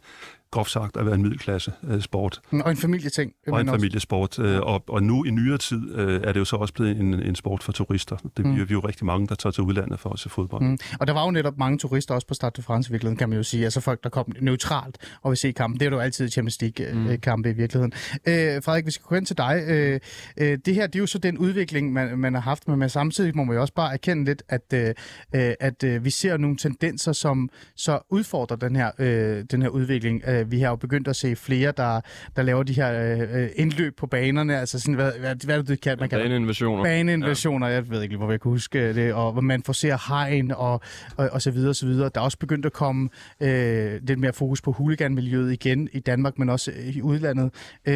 [0.54, 2.40] groft sagt at være en middelklasse øh, sport.
[2.52, 3.32] Og en familieting.
[3.46, 4.38] Og en familiesport.
[4.38, 7.14] Øh, og, og nu i nyere tid øh, er det jo så også blevet en,
[7.14, 8.16] en sport for turister.
[8.16, 8.68] Det bliver mm.
[8.68, 10.62] vi jo rigtig mange, der tager til udlandet for at se fodbold.
[10.62, 10.78] Mm.
[11.00, 13.28] Og der var jo netop mange turister også på Stade de France i virkeligheden, kan
[13.28, 13.64] man jo sige.
[13.64, 15.80] Altså folk, der kom neutralt og vil se kampen.
[15.80, 17.54] Det er jo altid Champions League-kampe mm.
[17.54, 17.92] i virkeligheden.
[18.28, 19.64] Øh, Frederik, vi skal gå hen til dig.
[19.68, 20.00] Øh,
[20.36, 22.90] øh, det her, det er jo så den udvikling, man, man har haft, men man
[22.90, 24.94] samtidig må man jo også bare erkende lidt, at, øh,
[25.60, 30.22] at øh, vi ser nogle tendenser, som så udfordrer den her, øh, den her udvikling.
[30.28, 32.00] Øh, vi har jo begyndt at se flere, der,
[32.36, 35.80] der laver de her øh, indløb på banerne, altså sådan, hvad, hvad, hvad er det,
[35.80, 36.84] kan, man kalder Baneinvasioner.
[36.84, 37.74] Baneinvasioner, ja.
[37.74, 40.80] jeg ved ikke, hvor jeg kan huske det, og hvor man forser hegn og,
[41.16, 42.10] og, og så videre, og så videre.
[42.14, 43.08] Der er også begyndt at komme
[43.40, 47.50] øh, lidt mere fokus på huliganmiljøet igen i Danmark, men også i udlandet.
[47.86, 47.94] Øh,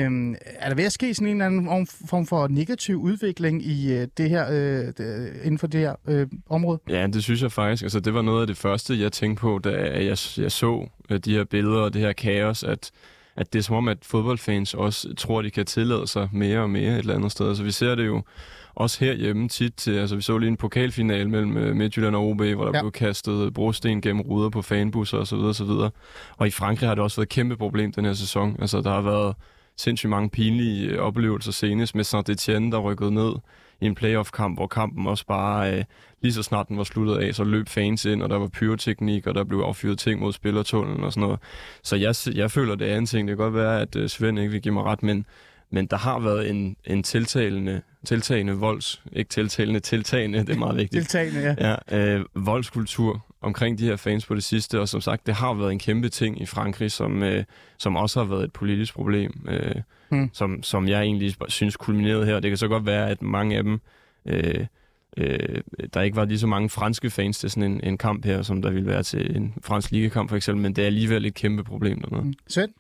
[0.59, 4.07] er der ved at ske sådan en eller anden form for negativ udvikling i øh,
[4.17, 6.81] det her, øh, inden for det her øh, område?
[6.89, 7.83] Ja, det synes jeg faktisk.
[7.83, 11.19] Altså, det var noget af det første, jeg tænkte på, da jeg, jeg så øh,
[11.19, 12.91] de her billeder og det her kaos, at,
[13.37, 16.71] at det er som om, at fodboldfans også tror, de kan tillade sig mere og
[16.71, 17.57] mere et eller andet sted.
[17.57, 18.23] Så vi ser det jo
[18.75, 22.43] også herhjemme tit til, altså vi så lige en pokalfinal mellem uh, Midtjylland og OB,
[22.43, 22.83] hvor der ja.
[22.83, 25.37] blev kastet brosten gennem ruder på fanbusser osv.
[25.37, 25.71] osv.
[26.37, 28.57] Og i Frankrig har det også været et kæmpe problem den her sæson.
[28.61, 29.35] Altså der har været
[29.77, 33.33] sindssygt mange pinlige øh, oplevelser senest med Saint-Etienne, der rykkede ned
[33.81, 35.85] i en playoff-kamp, hvor kampen også bare, øh,
[36.23, 39.27] lige så snart den var sluttet af, så løb fans ind, og der var pyroteknik,
[39.27, 41.41] og der blev affyret ting mod spillertunnelen og sådan noget.
[41.83, 43.29] Så jeg, jeg føler, det er en ting.
[43.29, 45.27] Det kan godt være, at øh, Svend ikke vil give mig ret, men,
[45.71, 50.77] men der har været en, en tiltalende, tiltagende volds, ikke tiltalende, tiltagende, det er meget
[50.77, 51.09] vigtigt.
[51.09, 51.77] tiltagende, ja.
[51.91, 55.55] ja øh, voldskultur omkring de her fans på det sidste, og som sagt, det har
[55.55, 57.45] været en kæmpe ting i Frankrig, som, øh,
[57.79, 59.75] som også har været et politisk problem, øh,
[60.09, 60.31] hmm.
[60.33, 62.41] som, som jeg egentlig synes kulminerede her.
[62.41, 63.81] Det kan så godt være, at mange af dem,
[64.27, 64.67] øh,
[65.17, 65.61] øh,
[65.95, 68.63] der ikke var lige så mange franske fans til sådan en, en kamp her, som
[68.63, 71.65] der ville være til en fransk ligekamp for eksempel, men det er alligevel et kæmpe
[71.65, 72.23] problem dernede.
[72.23, 72.35] Hmm.
[72.49, 72.71] Svend?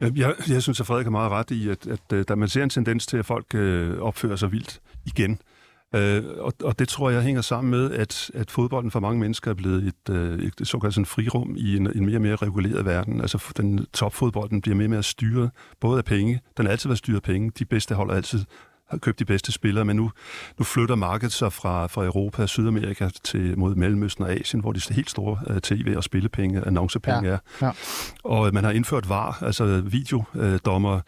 [0.00, 2.62] Jeg, jeg synes, at Frederik er meget ret i, at, at, at da man ser
[2.62, 5.40] en tendens til, at folk øh, opfører sig vildt igen,
[5.94, 9.50] Øh, og, og det tror jeg hænger sammen med, at, at fodbolden for mange mennesker
[9.50, 12.84] er blevet et, øh, et såkaldt sådan frirum i en, en mere og mere reguleret
[12.84, 13.20] verden.
[13.20, 15.50] Altså den topfodbolden bliver mere og mere styret,
[15.80, 18.44] både af penge, den har altid været styret af penge, de bedste holder altid
[18.90, 20.10] har købt de bedste spillere, men nu,
[20.58, 24.72] nu flytter markedet sig fra, fra Europa og Sydamerika til mod Mellemøsten og Asien, hvor
[24.72, 27.38] de helt store uh, tv- og spillepenge, annoncepenge Ja, er.
[27.62, 27.70] ja.
[28.24, 31.00] Og man har indført VAR, altså videodommer,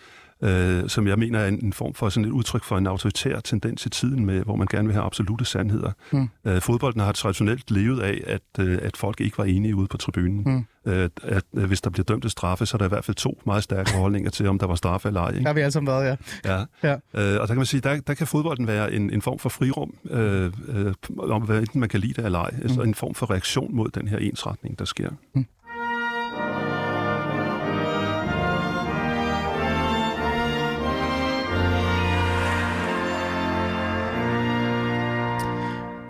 [0.42, 3.40] øh, som jeg mener er en, en form for sådan et udtryk for en autoritær
[3.40, 5.90] tendens i tiden, med, hvor man gerne vil have absolute sandheder.
[6.12, 6.28] Mm.
[6.44, 9.96] Øh, fodbolden har traditionelt levet af, at, øh, at folk ikke var enige ude på
[9.96, 10.42] tribunen.
[10.46, 10.64] Mm.
[10.92, 13.14] Øh, at, at hvis der bliver dømt til straffe, så er der i hvert fald
[13.14, 15.30] to meget stærke holdninger til, om der var straffe eller ej.
[15.30, 15.46] Der Ikke?
[15.46, 16.04] har vi alle sammen været,
[16.44, 16.54] ja.
[16.54, 16.64] Ja.
[16.82, 16.92] Ja.
[16.94, 19.48] Øh, og der kan man sige, der, der kan fodbolden være en, en form for
[19.48, 22.50] frirum, øh, øh, om hvad enten man kan lide det eller ej.
[22.62, 22.88] Altså Mm.
[22.88, 25.10] en form for reaktion mod den her ensretning, der sker.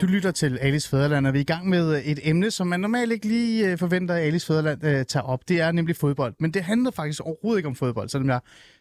[0.03, 2.67] Du lytter til Alice Fæderland, og vi er i gang med øh, et emne, som
[2.67, 5.49] man normalt ikke lige øh, forventer, at Alice Fæderland øh, tager op.
[5.49, 6.35] Det er nemlig fodbold.
[6.39, 8.41] Men det handler faktisk overhovedet ikke om fodbold, selvom jeg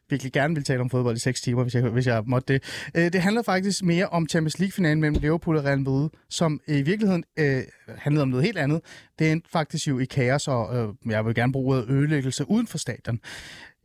[0.10, 2.63] virkelig gerne vil tale om fodbold i 6 timer, hvis jeg, hvis jeg måtte det.
[2.95, 6.77] Øh, det handler faktisk mere om Champions League-finalen mellem Liverpool og Real Madrid, som øh,
[6.77, 7.62] i virkeligheden øh,
[7.97, 8.81] handlede om noget helt andet.
[9.19, 12.67] Det endte faktisk jo i kaos, og øh, jeg vil gerne bruge ordet ødelæggelse uden
[12.67, 13.19] for stadion.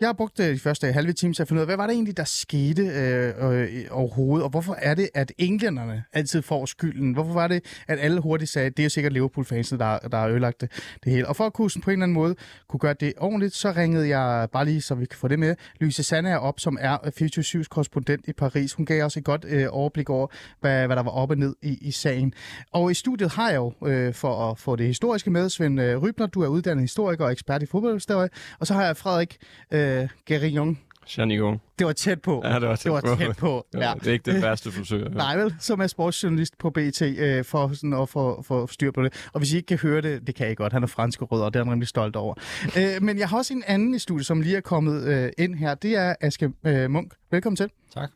[0.01, 1.87] Jeg har brugt øh, de første halve time til at finde ud af, hvad var
[1.87, 6.67] det egentlig, der skete øh, øh, overhovedet, og hvorfor er det, at englænderne altid får
[6.67, 7.13] skylden?
[7.13, 10.19] Hvorfor var det, at alle hurtigt sagde, at det er jo sikkert Liverpool-fansene, der, der
[10.19, 10.71] har ødelagt det,
[11.05, 11.29] det hele?
[11.29, 12.35] Og for at kunne på en eller anden måde
[12.69, 15.55] kunne gøre det ordentligt, så ringede jeg, bare lige så vi kan få det med,
[15.81, 18.73] Louise Sanna op, som er øh, 24-7's korrespondent i Paris.
[18.73, 20.27] Hun gav os et godt øh, overblik over,
[20.61, 22.33] hvad, hvad der var op og ned i, i sagen.
[22.73, 25.99] Og i studiet har jeg jo, øh, for at få det historiske med, Svend øh,
[25.99, 28.29] Rybner, du er uddannet historiker og ekspert i fodboldhistorie,
[28.59, 29.37] og så har jeg Frederik
[29.71, 29.86] øh,
[30.27, 30.79] Gerignon.
[31.19, 31.61] Janigon.
[31.79, 32.43] Det var tæt på.
[32.45, 33.17] Ja, det var tæt det var på.
[33.17, 33.67] tæt på.
[33.75, 33.93] Ja.
[34.01, 35.11] Det er ikke det værste forsøg.
[35.11, 39.03] Nej vel, som er sportsjournalist på BT, øh, for sådan at få, få styr på
[39.03, 39.29] det.
[39.33, 40.73] Og hvis I ikke kan høre det, det kan I godt.
[40.73, 42.35] Han er fransk rød, og det er han rimelig stolt over.
[42.79, 45.55] øh, men jeg har også en anden i studiet, som lige er kommet øh, ind
[45.55, 45.75] her.
[45.75, 47.13] Det er Aske øh, Munk.
[47.31, 47.71] Velkommen til.
[47.95, 48.11] Tak.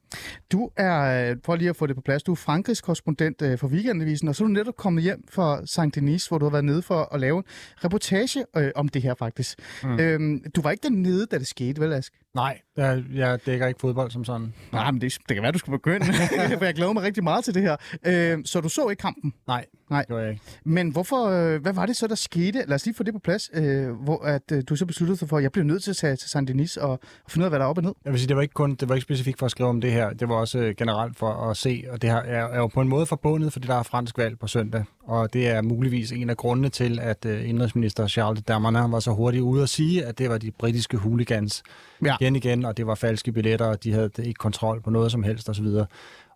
[0.52, 3.59] Du er, øh, for lige at få det på plads, du er Frankrigs korrespondent øh,
[3.59, 6.64] for Weekendavisen, og så er du netop kommet hjem fra Saint-Denis, hvor du har været
[6.64, 7.44] nede for at lave en
[7.85, 9.59] reportage øh, om det her faktisk.
[9.83, 10.00] Mm.
[10.00, 12.12] Øhm, du var ikke dernede, da det skete, vel Ask?
[12.35, 14.54] Nej, jeg, jeg dækker ikke fodbold som sådan.
[14.72, 16.06] Nej, men det, det kan være, du skal begynde,
[16.59, 17.76] for jeg glæder mig rigtig meget til det her.
[18.06, 19.35] Øh, så du så ikke kampen?
[19.46, 19.98] Nej, Nej.
[20.00, 20.42] det gjorde jeg ikke.
[20.64, 22.64] Men hvorfor, øh, hvad var det så, der skete?
[22.66, 25.29] Lad os lige få det på plads, øh, hvor at, øh, du så besluttede dig
[25.29, 27.46] for, at jeg bliver nødt til at tage til Saint Denis og, og finde ud
[27.46, 27.92] af, hvad der er op og ned.
[28.05, 29.81] Jeg vil sige, det var ikke kun det var ikke specifikt for at skrive om
[29.81, 30.11] det her.
[30.11, 32.81] Det var også øh, generelt for at se, og det her er, er jo på
[32.81, 34.85] en måde forbundet, fordi der er fransk valg på søndag.
[35.05, 39.11] Og det er muligvis en af grundene til, at øh, indrigsminister Charles Darmanin var så
[39.12, 41.62] hurtigt ude at sige, at det var de britiske hooligans
[42.05, 42.16] Ja.
[42.20, 45.22] igen igen, og det var falske billetter, og de havde ikke kontrol på noget som
[45.22, 45.66] helst osv.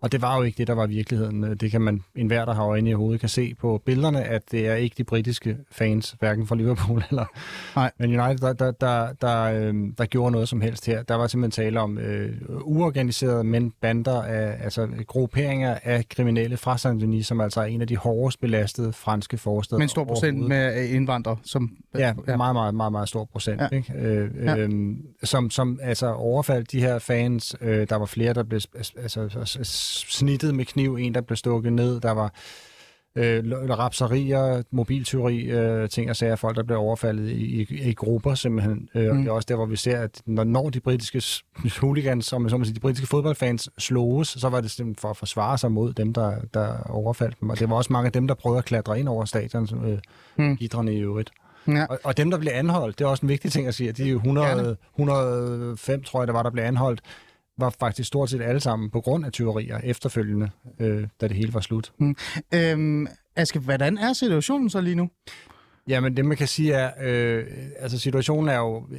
[0.04, 1.56] Og det var jo ikke det, der var virkeligheden.
[1.56, 4.68] Det kan man, enhver, der har øjne i hovedet, kan se på billederne, at det
[4.68, 7.24] er ikke de britiske fans, hverken for Liverpool eller
[7.76, 7.90] Nej.
[7.98, 11.02] Men United, der, der, der, der, øh, der gjorde noget som helst her.
[11.02, 16.76] Der var simpelthen tale om øh, uorganiserede men bander af altså grupperinger af kriminelle fra
[16.76, 19.78] Saint-Denis, som altså er en af de hårdest belastede franske forsteder.
[19.78, 21.70] Med en stor procent med øh, indvandrere, som...
[21.98, 23.60] Ja, ja, meget, meget, meget, meget stor procent.
[23.60, 23.68] Ja.
[23.72, 23.76] Ja.
[23.76, 23.92] Ikke?
[23.98, 24.56] Øh, Ja.
[24.56, 24.70] øh,
[25.22, 27.56] som, som altså overfaldt de her fans.
[27.60, 28.60] Øh, der var flere, der blev
[28.98, 29.28] altså,
[29.94, 30.96] snittet med kniv.
[31.00, 32.00] En, der blev stukket ned.
[32.00, 32.32] Der var
[33.16, 33.44] øh,
[33.78, 38.88] rapserier, mobiltyveri, øh, ting og sager, folk, der blev overfaldet i, i, i grupper simpelthen.
[38.94, 39.18] Øh, Mm.
[39.18, 41.22] Det er også der, hvor vi ser, at når, når de britiske
[41.80, 45.16] hooligans, som, som man siger, de britiske fodboldfans sloges, så var det simpelthen for at
[45.16, 47.50] forsvare sig mod dem, der, der overfaldt dem.
[47.50, 49.98] Og det var også mange af dem, der prøvede at klatre ind over stadion, øh,
[50.36, 50.58] Mm.
[50.88, 51.30] i øvrigt.
[51.68, 51.84] Ja.
[51.84, 53.96] Og, og dem, der blev anholdt, det er også en vigtig ting at sige, at
[53.96, 57.00] de er jo 100, 105, tror jeg, der var, der blev anholdt,
[57.58, 61.54] var faktisk stort set alle sammen på grund af tyverier efterfølgende, øh, da det hele
[61.54, 61.92] var slut.
[62.54, 65.10] Øhm, Aske, hvordan er situationen så lige nu?
[65.88, 67.46] Jamen, det man kan sige er, øh,
[67.78, 68.98] altså situationen er jo øh,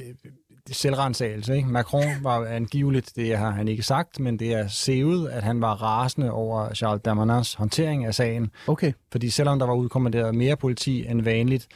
[0.72, 1.56] selvrensagelse.
[1.56, 1.68] Ikke?
[1.68, 5.74] Macron var angiveligt, det har han ikke sagt, men det er sevet, at han var
[5.82, 8.50] rasende over Charles Darmanins håndtering af sagen.
[8.66, 8.92] Okay.
[9.12, 11.68] Fordi selvom der var udkommanderet mere politi end vanligt,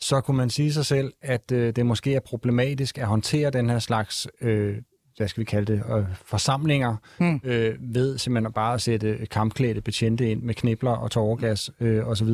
[0.00, 3.70] så kunne man sige sig selv, at øh, det måske er problematisk at håndtere den
[3.70, 4.76] her slags, øh,
[5.22, 7.40] hvad skal vi kalde det, øh, forsamlinger, Hmm.
[7.44, 12.28] øh, ved simpelthen bare at sætte kampklædte betjente ind med knibler og tårgas øh, osv.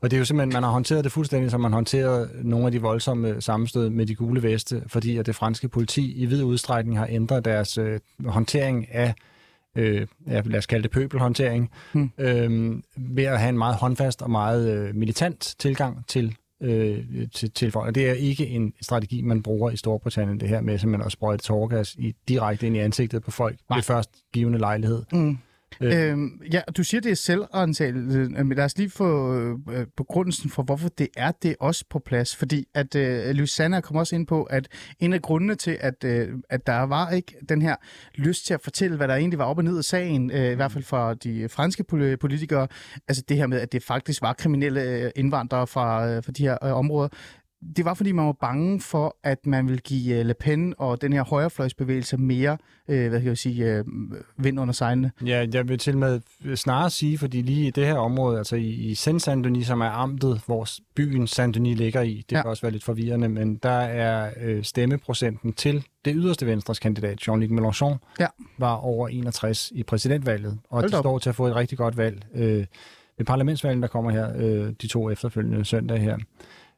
[0.00, 2.72] Og det er jo simpelthen, man har håndteret det fuldstændig, som man håndterede nogle af
[2.72, 6.98] de voldsomme sammenstød med de gule veste, fordi at det franske politi i vid udstrækning
[6.98, 9.14] har ændret deres øh, håndtering af
[9.76, 12.10] øh, ja, lad os kalde det pøbelhåndtering, Hmm.
[12.18, 17.50] øh, ved at have en meget håndfast og meget øh, militant tilgang til øh, til,
[17.50, 17.86] til folk.
[17.86, 21.12] Og det er ikke en strategi, man bruger i Storbritannien, det her med simpelthen at
[21.12, 23.76] sprøjte tårgas i, direkte ind i ansigtet på folk Nej.
[23.76, 25.02] ved først givende lejlighed.
[25.12, 25.38] Mm.
[25.80, 26.10] Øh.
[26.10, 29.86] Øhm, ja, du siger, det er selvorientagelse, øh, men lad os lige få øh, øh,
[29.96, 32.36] begrundelsen for, hvorfor det er det også på plads.
[32.36, 34.68] Fordi at øh, Lysanna kom også ind på, at
[35.00, 37.76] en af grundene til, at, øh, at der var ikke den her
[38.14, 40.54] lyst til at fortælle, hvad der egentlig var op og ned i sagen, øh, i
[40.54, 41.84] hvert fald fra de franske
[42.20, 42.68] politikere,
[43.08, 46.64] altså det her med, at det faktisk var kriminelle indvandrere fra, øh, fra de her
[46.64, 47.08] øh, områder,
[47.76, 51.02] det var, fordi man var bange for, at man ville give uh, Le Pen og
[51.02, 53.86] den her højrefløjsbevægelse mere, uh, hvad kan jeg sige, uh,
[54.36, 55.10] vind under sejlene.
[55.26, 56.20] Ja, jeg vil til med
[56.56, 60.40] snarere sige, fordi lige i det her område, altså i, i Saint-Denis, som er amtet,
[60.46, 62.42] hvor byen Saint-Denis ligger i, det ja.
[62.42, 67.28] kan også være lidt forvirrende, men der er øh, stemmeprocenten til det yderste venstres kandidat,
[67.28, 68.26] Jean-Luc Mélenchon, ja.
[68.58, 72.24] var over 61 i præsidentvalget, og det står til at få et rigtig godt valg.
[72.34, 72.66] Øh,
[73.20, 76.18] ved parlamentsvalget, der kommer her, øh, de to efterfølgende søndag her.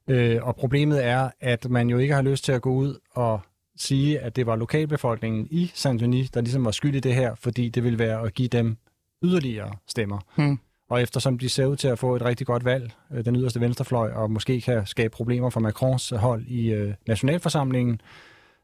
[0.09, 3.41] Øh, og problemet er, at man jo ikke har lyst til at gå ud og
[3.77, 7.69] sige, at det var lokalbefolkningen i Saint-Denis, der ligesom var skyld i det her, fordi
[7.69, 8.77] det ville være at give dem
[9.23, 10.19] yderligere stemmer.
[10.37, 10.59] Hmm.
[10.89, 13.61] Og eftersom de ser ud til at få et rigtig godt valg, øh, den yderste
[13.61, 18.01] venstrefløj, og måske kan skabe problemer for Macrons hold i øh, nationalforsamlingen,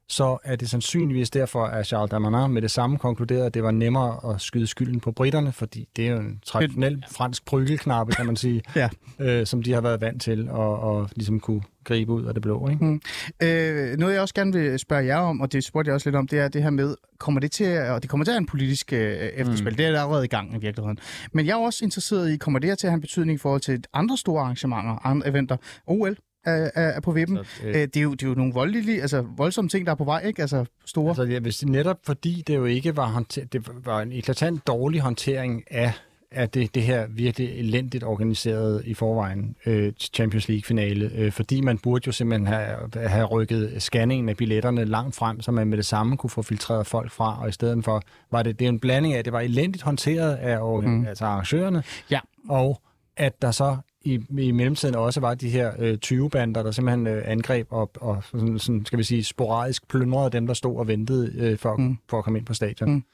[0.08, 3.70] så er det sandsynligvis derfor, at Charles Darmanin med det samme konkluderede, at det var
[3.70, 8.26] nemmere at skyde skylden på britterne, fordi det er jo en traditionel fransk prykkelknappe, kan
[8.26, 8.88] man sige, ja.
[9.18, 12.42] øh, som de har været vant til og, og ligesom kunne gribe ud af det
[12.42, 12.68] blå.
[12.68, 12.84] Ikke?
[12.84, 13.00] Mm.
[13.42, 16.16] Øh, noget, jeg også gerne vil spørge jer om, og det spurgte jeg også lidt
[16.16, 18.34] om, det er det her med, kommer det til at, og det kommer til at
[18.34, 19.76] have en politisk øh, efterspil, mm.
[19.76, 20.98] det er allerede i gang i virkeligheden.
[21.32, 23.38] Men jeg er også interesseret i, kommer det her til at have en betydning i
[23.38, 26.16] forhold til andre store arrangementer, andre eventer, OL,
[26.48, 27.36] er, er på vippen.
[27.36, 29.96] Så, øh, det, er jo, det er jo nogle voldelige, altså voldsomme ting, der er
[29.96, 30.42] på vej, ikke?
[30.42, 31.08] Altså store.
[31.08, 35.00] Altså, vil sige, netop fordi det jo ikke var, håndter- det var en eklatant dårlig
[35.00, 35.92] håndtering af
[36.30, 41.78] af det, det her virkelig elendigt organiseret i forvejen øh, Champions League-finale, øh, fordi man
[41.78, 45.86] burde jo simpelthen have, have rykket scanningen af billetterne langt frem, så man med det
[45.86, 48.80] samme kunne få filtreret folk fra, og i stedet for var det, det er en
[48.80, 51.06] blanding af, at det var elendigt håndteret af mm.
[51.06, 52.20] altså arrangørerne, ja.
[52.48, 52.80] og
[53.16, 57.22] at der så i, i mellemtiden også var de her øh, 20-bander, der simpelthen øh,
[57.24, 61.32] angreb og, og sådan, sådan, skal vi sige, sporadisk plyndrede dem, der stod og ventede
[61.38, 61.98] øh, for, mm.
[62.10, 62.90] for at komme ind på stadion.
[62.90, 63.04] Mm.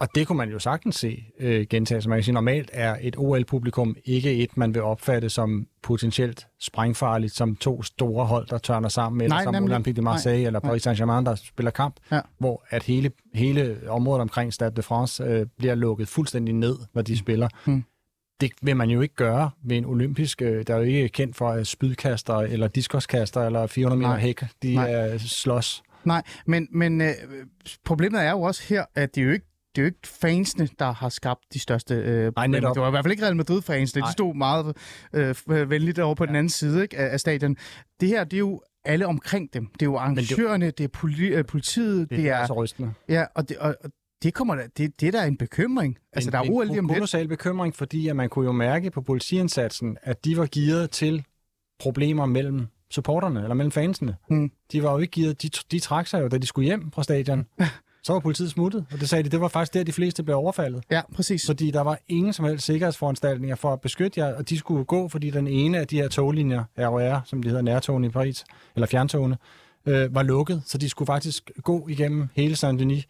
[0.00, 2.02] Og det kunne man jo sagtens se øh, gentage.
[2.02, 6.46] Så man kan sige, normalt er et OL-publikum ikke et, man vil opfatte som potentielt
[6.60, 9.72] sprængfarligt, som to store hold, der tørner sammen, eller Nej, som nemlig.
[9.74, 10.46] Olympique de Marseille Nej.
[10.46, 12.20] eller Paris Saint-Germain, der spiller kamp, ja.
[12.38, 17.02] hvor at hele, hele området omkring Stade de France øh, bliver lukket fuldstændig ned, når
[17.02, 17.48] de spiller.
[17.64, 17.84] Mm
[18.40, 21.36] det vil man jo ikke gøre ved en olympisk, øh, der er jo ikke kendt
[21.36, 24.90] for spydkaster eller diskoskaster eller 400 meter hæk, de Nej.
[24.90, 25.82] er slås.
[26.04, 27.12] Nej, men, men øh,
[27.84, 30.68] problemet er jo også her, at det er jo ikke det er jo ikke fansene,
[30.78, 32.74] der har skabt de største øh, Nej, netop.
[32.74, 34.02] Det var i hvert fald ikke Real Madrid-fansene.
[34.02, 34.76] De stod meget
[35.12, 36.28] øh, venligt over på ja.
[36.28, 37.56] den anden side ikke, af, af stadion.
[38.00, 39.66] Det her, det er jo alle omkring dem.
[39.66, 42.40] Det er jo arrangørerne, det, det er poli- øh, politiet, det, det er...
[42.40, 42.92] Det er rystende.
[43.08, 43.90] Ja, og, det, og, og
[44.24, 45.98] det, kommer, det, det er da en bekymring.
[46.12, 47.14] Altså, en, der er OL lige om lidt.
[47.14, 51.24] En bekymring, fordi at man kunne jo mærke på politiindsatsen, at de var gearet til
[51.78, 54.16] problemer mellem supporterne, eller mellem fansene.
[54.28, 54.50] Hmm.
[54.72, 57.02] De var jo ikke gearet, de, de trak sig jo, da de skulle hjem fra
[57.02, 57.46] stadion.
[58.04, 60.36] så var politiet smuttet, og det sagde de, det var faktisk der, de fleste blev
[60.36, 60.84] overfaldet.
[60.90, 61.46] Ja, præcis.
[61.46, 65.08] Fordi der var ingen som helst sikkerhedsforanstaltninger for at beskytte jer, og de skulle gå,
[65.08, 68.86] fordi den ene af de her toglinjer, ROR, som de hedder nærtogene i Paris, eller
[68.86, 69.36] fjerntogene,
[69.86, 73.02] øh, var lukket, så de skulle faktisk gå igennem hele Saint-Denis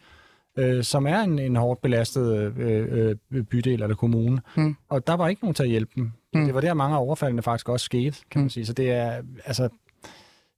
[0.57, 4.41] øh, som er en, en hårdt belastet øh, øh, bydel eller kommune.
[4.57, 4.75] Mm.
[4.89, 6.11] Og der var ikke nogen til at hjælpe dem.
[6.33, 6.45] Mm.
[6.45, 8.49] Det var der, mange af overfaldene faktisk også skete, kan man mm.
[8.49, 8.65] sige.
[8.65, 9.69] Så det er, altså,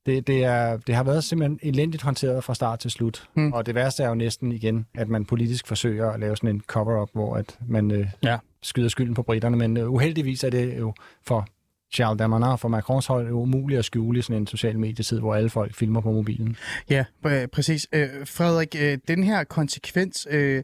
[0.06, 3.28] det, det, er, det har været simpelthen elendigt håndteret fra start til slut.
[3.34, 3.52] Mm.
[3.52, 6.62] Og det værste er jo næsten igen, at man politisk forsøger at lave sådan en
[6.66, 8.38] cover-up, hvor at man øh, ja.
[8.62, 9.56] skyder skylden på britterne.
[9.56, 10.94] Men øh, uheldigvis er det jo
[11.26, 11.46] for
[11.92, 15.50] Charles Darmanin for Macrons hold er umuligt at skjule sådan en social medietid, hvor alle
[15.50, 16.56] folk filmer på mobilen.
[16.90, 17.04] Ja,
[17.52, 17.86] præcis.
[17.92, 20.62] Øh, Frederik, øh, den her konsekvens, øh,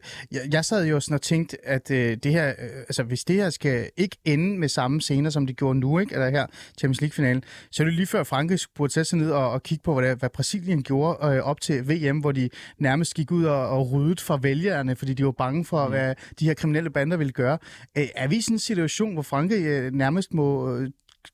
[0.51, 2.43] jeg sad jo sådan og tænkte, at det her,
[2.87, 6.13] altså hvis det her skal ikke ende med samme scener, som det gjorde nu, ikke?
[6.13, 6.45] eller her
[6.79, 9.83] Champions League-finalen, så er det lige før Frankrig burde sætte sig ned og, og kigge
[9.83, 13.91] på, hvad, hvad Brasilien gjorde op til VM, hvor de nærmest gik ud og, og
[13.91, 15.91] ryddede fra vælgerne, fordi de var bange for, mm.
[15.91, 17.57] hvad de her kriminelle bander ville gøre.
[17.95, 20.77] Er vi i sådan en situation, hvor Frankrig nærmest må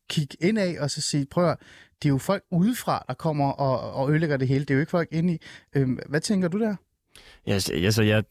[0.10, 1.58] kigge ind af og så sige, prøv at,
[2.04, 4.60] det er jo folk udefra, der kommer og, og ødelægger det hele.
[4.60, 5.38] Det er jo ikke folk inde i.
[5.76, 6.76] Øhm, hvad tænker du der?
[7.48, 8.24] Ja, altså, jeg,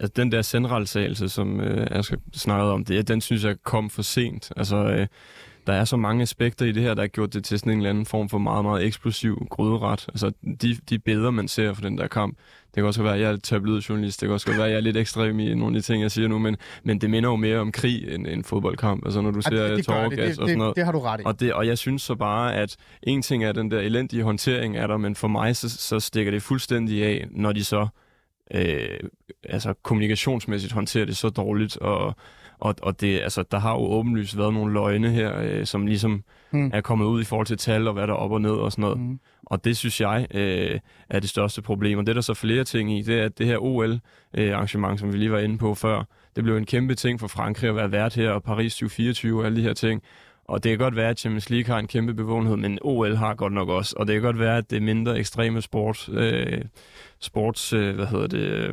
[0.00, 4.02] altså den der centralisering, som øh, jeg snakkede om, det, den synes jeg kom for
[4.02, 4.52] sent.
[4.56, 5.06] Altså, øh,
[5.66, 7.78] der er så mange aspekter i det her, der har gjort det til sådan en
[7.78, 10.06] eller anden form for meget, meget eksplosiv grøderet.
[10.08, 13.20] Altså, de, de billeder, man ser for den der kamp, det kan også være, at
[13.20, 15.82] jeg er tabloidjournalist, det kan også være, at jeg er lidt ekstrem i nogle af
[15.82, 18.44] de ting, jeg siger nu, men, men det minder jo mere om krig end en
[18.44, 19.04] fodboldkamp.
[19.04, 20.70] Altså, når du ser det tårgas og sådan noget.
[20.70, 21.22] Det, det har du ret i.
[21.26, 24.76] Og, det, og jeg synes så bare, at en ting er den der elendige håndtering
[24.76, 27.88] af der, men for mig så, så stikker det fuldstændig af, når de så
[28.54, 28.98] øh,
[29.44, 32.16] altså kommunikationsmæssigt håndterer det så dårligt, og,
[32.62, 36.24] og, og det, altså, der har jo åbenlyst været nogle løgne her, øh, som ligesom
[36.54, 36.70] Mm.
[36.74, 38.72] er kommet ud i forhold til tal og hvad der er op og ned og
[38.72, 38.98] sådan noget.
[38.98, 39.20] Mm.
[39.46, 41.98] Og det synes jeg øh, er det største problem.
[41.98, 45.12] Og det er der så flere ting i, det er, at det her OL-arrangement, som
[45.12, 46.04] vi lige var inde på før,
[46.36, 49.46] det blev en kæmpe ting for Frankrig at være vært her, og Paris 2024 og
[49.46, 50.02] alle de her ting.
[50.52, 53.34] Og det kan godt være, at Champions League har en kæmpe bevågenhed, men OL har
[53.34, 53.94] godt nok også.
[53.98, 56.60] Og det kan godt være, at det er mindre ekstreme sport, øh,
[57.20, 58.38] sports, øh, hvad hedder det?
[58.38, 58.72] Øh,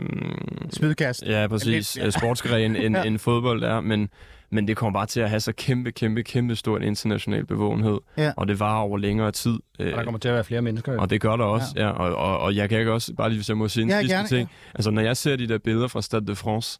[0.73, 1.23] Spydkast.
[1.25, 1.95] Ja, præcis.
[1.95, 2.09] Lidt, ja.
[2.09, 3.03] Sportsgren end, Ja.
[3.03, 4.09] end fodbold er, men,
[4.49, 7.97] men det kommer bare til at have så kæmpe, kæmpe, kæmpe stor en international bevågenhed.
[8.17, 8.31] Ja.
[8.37, 9.57] Og det varer over længere tid.
[9.79, 10.93] Øh, Og der kommer til at være flere mennesker.
[10.93, 11.01] jo.
[11.01, 11.81] og det gør der også, ja.
[11.85, 13.89] ja og, og, og jeg kan ikke også, bare lige hvis jeg må sige en
[13.89, 14.49] Ja, sidste gerne, ting.
[14.75, 16.79] Altså, når jeg ser de der billeder fra Stade de France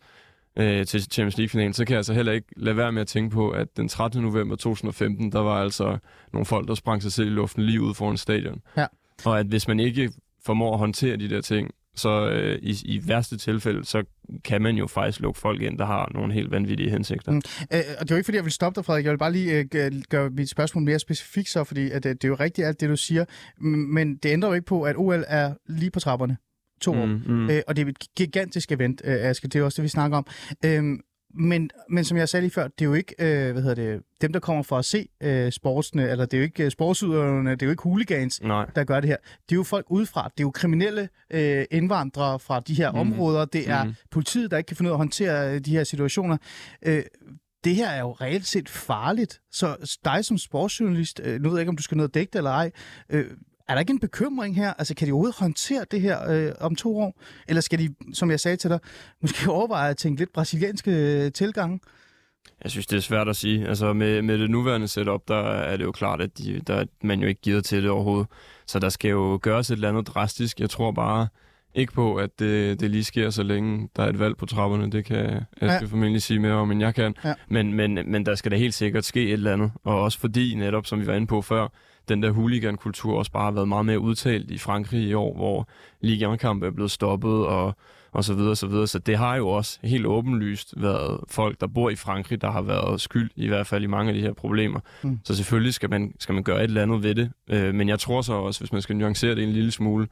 [0.55, 3.33] øh, til Champions League-finalen, så kan jeg altså heller ikke lade være med at tænke
[3.33, 4.21] på, at den 13.
[4.21, 5.97] november 2015, der var altså
[6.33, 8.61] nogle folk, der sprang sig selv i luften lige ude foran stadion.
[8.77, 8.85] Ja.
[9.25, 10.11] Og at hvis man ikke
[10.45, 14.03] formår at håndtere de der ting, så øh, i, i værste tilfælde, så
[14.43, 17.31] kan man jo faktisk lukke folk ind, der har nogle helt vanvittige hensigter.
[17.31, 17.41] Mm.
[17.73, 19.05] Øh, og det er jo ikke, fordi jeg vil stoppe dig, Frederik.
[19.05, 22.23] Jeg vil bare lige øh, gøre mit spørgsmål mere specifikt så, fordi at, øh, det
[22.23, 23.25] er jo rigtigt alt det, du siger.
[23.93, 26.37] Men det ændrer jo ikke på, at OL er lige på trapperne.
[26.81, 27.05] To år.
[27.05, 27.49] Mm, mm.
[27.49, 29.47] Øh, og det er et gigantisk event, øh, Aske.
[29.47, 30.25] Det er også det, vi snakker om.
[30.65, 30.99] Øhm,
[31.33, 34.01] men, men som jeg sagde lige før, det er jo ikke øh, hvad hedder det,
[34.21, 37.51] dem, der kommer for at se øh, sportsene, eller det er jo ikke øh, sportsudøverne,
[37.51, 38.65] det er jo ikke hooligans, Nej.
[38.75, 39.17] der gør det her.
[39.49, 40.23] Det er jo folk udefra.
[40.23, 42.97] Det er jo kriminelle øh, indvandrere fra de her mm.
[42.97, 43.45] Områder.
[43.45, 43.93] Det er Mhm.
[44.11, 46.37] politiet, der ikke kan finde ud af at håndtere øh, de her situationer.
[46.85, 47.03] Øh,
[47.63, 49.41] det her er jo reelt set farligt.
[49.51, 52.31] Så dig som sportsjournalist, øh, nu ved jeg ikke, om du skal ned og dække
[52.31, 52.71] det eller ej,
[53.09, 53.25] øh,
[53.69, 54.73] er der ikke en bekymring her?
[54.77, 57.21] Altså, kan de overhovedet håndtere det her øh, om to år?
[57.47, 58.79] Eller skal de, som jeg sagde til dig,
[59.21, 60.91] måske overveje at tænke lidt brasilianske
[61.25, 61.79] øh, tilgange?
[62.63, 63.67] Jeg synes, det er svært at sige.
[63.67, 66.85] Altså med, med det nuværende setup, der er det jo klart, at de, der er
[67.03, 68.27] man jo ikke givet til det overhovedet.
[68.67, 70.59] Så der skal jo gøres et eller andet drastisk.
[70.59, 71.27] Jeg tror bare
[71.75, 74.91] ikke på, at det, det lige sker, så længe der er et valg på trapperne.
[74.91, 75.75] Det kan jeg Ja.
[75.77, 77.15] skal formentlig sige mere om, end jeg kan.
[77.23, 77.33] Ja.
[77.49, 79.71] Men, men, men der skal da helt sikkert ske et eller andet.
[79.83, 81.67] Og også fordi, netop som vi var inde på før,
[82.09, 85.67] den der hooligan-kultur også bare har været meget mere udtalt i Frankrig i år, hvor
[86.01, 87.75] Ligue 1-kampe er blevet stoppet og,
[88.11, 88.87] og så videre, så videre.
[88.87, 92.61] Så det har jo også helt åbenlyst været folk, der bor i Frankrig, der har
[92.61, 94.79] været skyld, i hvert fald i mange af de her problemer.
[95.03, 95.19] Mm.
[95.23, 97.31] Så selvfølgelig skal man, skal man gøre et eller andet ved det.
[97.49, 100.07] Øh, men jeg tror så også, hvis man skal nuancere det en lille smule,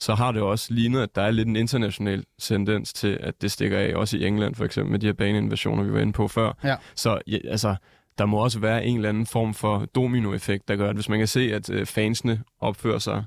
[0.00, 3.52] så har det også lignet, at der er lidt en international tendens til, at det
[3.52, 6.28] stikker af, også i England for eksempel, med de her baneinvasioner, vi var inde på
[6.28, 6.52] før.
[6.64, 6.76] Ja.
[6.94, 7.74] Så ja, altså,
[8.18, 11.18] der må også være en eller anden form for dominoeffekt, der gør, at hvis man
[11.18, 13.24] kan se, at øh, fansene opfører sig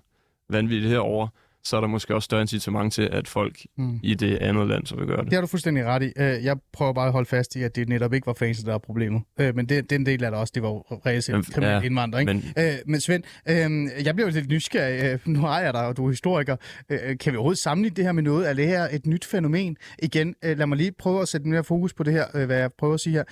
[0.50, 1.28] vanvittigt herover,
[1.64, 4.00] så er der måske også større incitament til, at folk Mm.
[4.04, 5.26] i det andet land så vil gøre det.
[5.26, 6.06] Det har du fuldstændig ret i.
[6.18, 8.72] Øh, Jeg prøver bare at holde fast i, at det netop ikke var fans, der
[8.72, 9.22] var problemet.
[9.40, 12.26] Øh, Men det, den del af det også, det var jo reelt kriminel ja, indvandring.
[12.28, 15.20] Men Øh, men Svend, øh, jeg bliver jo lidt nysgerrig.
[15.26, 16.56] Nu har jeg dig, og du er historiker.
[16.90, 18.50] Øh, kan vi overhovedet sammenligne det her med noget?
[18.50, 19.78] Er det her et nyt fænomen?
[20.04, 22.94] Igen, lad mig lige prøve at sætte mere fokus på det her, hvad jeg prøver
[22.94, 23.24] at sige her.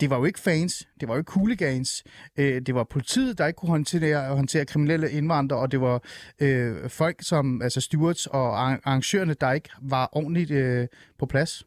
[0.00, 2.04] Det var jo ikke fans, det var jo ikke hooligans.
[2.38, 6.02] Øh, det var politiet, der ikke kunne håndtere, håndtere kriminelle indvandrere, og det var
[6.40, 10.86] øh, folk som altså stewards og arrangørerne, der ikke var ordentligt øh,
[11.18, 11.64] på plads.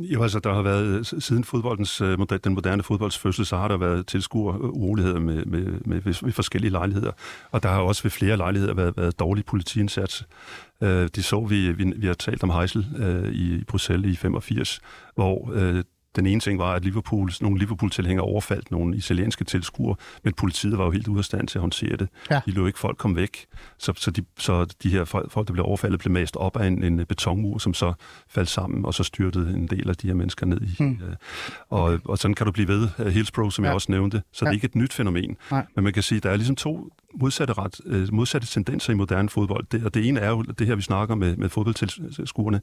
[0.00, 3.68] Jo, altså, der har været, øh, siden fodboldens, øh, den moderne fodbolds fødsel, så har
[3.68, 7.12] der været tilskuer øh, uroligheder med, med, med, ved, forskellige lejligheder.
[7.50, 10.26] Og der har også ved flere lejligheder været, været dårlig politiindsats.
[10.82, 14.80] Øh, det så vi, vi, vi har talt om Heisel øh, i Bruxelles i 85,
[15.14, 15.84] hvor øh,
[16.18, 20.84] den ene ting var, at Liverpool, nogle Liverpool-tilhængere overfaldt nogle italienske tilskuere, men politiet var
[20.84, 22.08] jo helt ude af stand til at håndtere det.
[22.30, 22.40] Ja.
[22.46, 23.46] De lå ikke folk kom væk,
[23.78, 26.66] så, så, de, så de her folk, folk, der blev overfaldet, blev mast op af
[26.66, 27.92] en, en betonmur, som så
[28.28, 30.82] faldt sammen, og så styrtede en del af de her mennesker ned i.
[30.82, 31.14] Øh,
[31.68, 32.88] og, og sådan kan du blive ved.
[32.98, 33.68] Uh, Hillsborough, som ja.
[33.68, 34.22] Jeg også nævnte.
[34.32, 34.44] Så.
[34.44, 34.48] Ja.
[34.48, 35.36] det er ikke et nyt fænomen.
[35.50, 35.66] Nej.
[35.74, 36.88] Men man kan sige, at der er ligesom to
[37.20, 39.66] modsatte, ret, øh, modsatte tendenser i moderne fodbold.
[39.72, 42.60] Det, og det ene er jo det her, vi snakker med, med fodboldtilskuerne,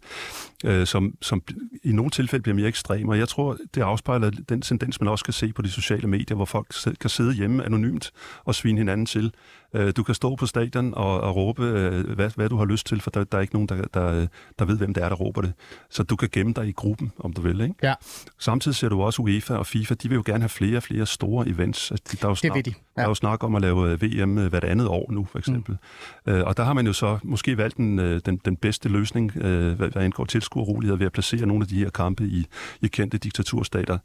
[0.66, 1.42] øh, som, som
[1.84, 3.12] i nogle tilfælde bliver mere ekstreme.
[3.12, 6.36] Og jeg tror, det afspejler den tendens, man også kan se på de sociale medier,
[6.36, 6.68] hvor folk
[7.00, 8.12] kan sidde hjemme anonymt
[8.44, 9.34] og svine hinanden til.
[9.76, 12.86] Øh, du kan stå på stadion og, og råbe, øh, hvad, hvad du har lyst
[12.88, 14.28] til, for der, der er ikke nogen, der, der,
[14.60, 15.54] der ved, hvem det er, der råber det.
[15.90, 17.62] Så du kan gemme dig i gruppen, om du vil.
[17.62, 17.76] Ikke?
[17.84, 17.94] Ja.
[18.40, 21.06] Samtidig ser du også UEFA og FIFA, de vil jo gerne have flere og flere
[21.06, 21.92] store events.
[21.92, 22.74] Altså, de- Der er jo Det snak, ved de.
[22.96, 25.78] der er jo snak om at lave øh, VM hvert andet år nu, for eksempel.
[26.26, 26.32] Mm.
[26.34, 29.74] Øh, og der har man jo så måske valgt den, den, den bedste løsning, øh,
[29.74, 32.46] hvad, hvad angår tilskuerrolighed, ved at placere nogle af de her kampe i,
[32.82, 33.98] i kendte diktaturstater.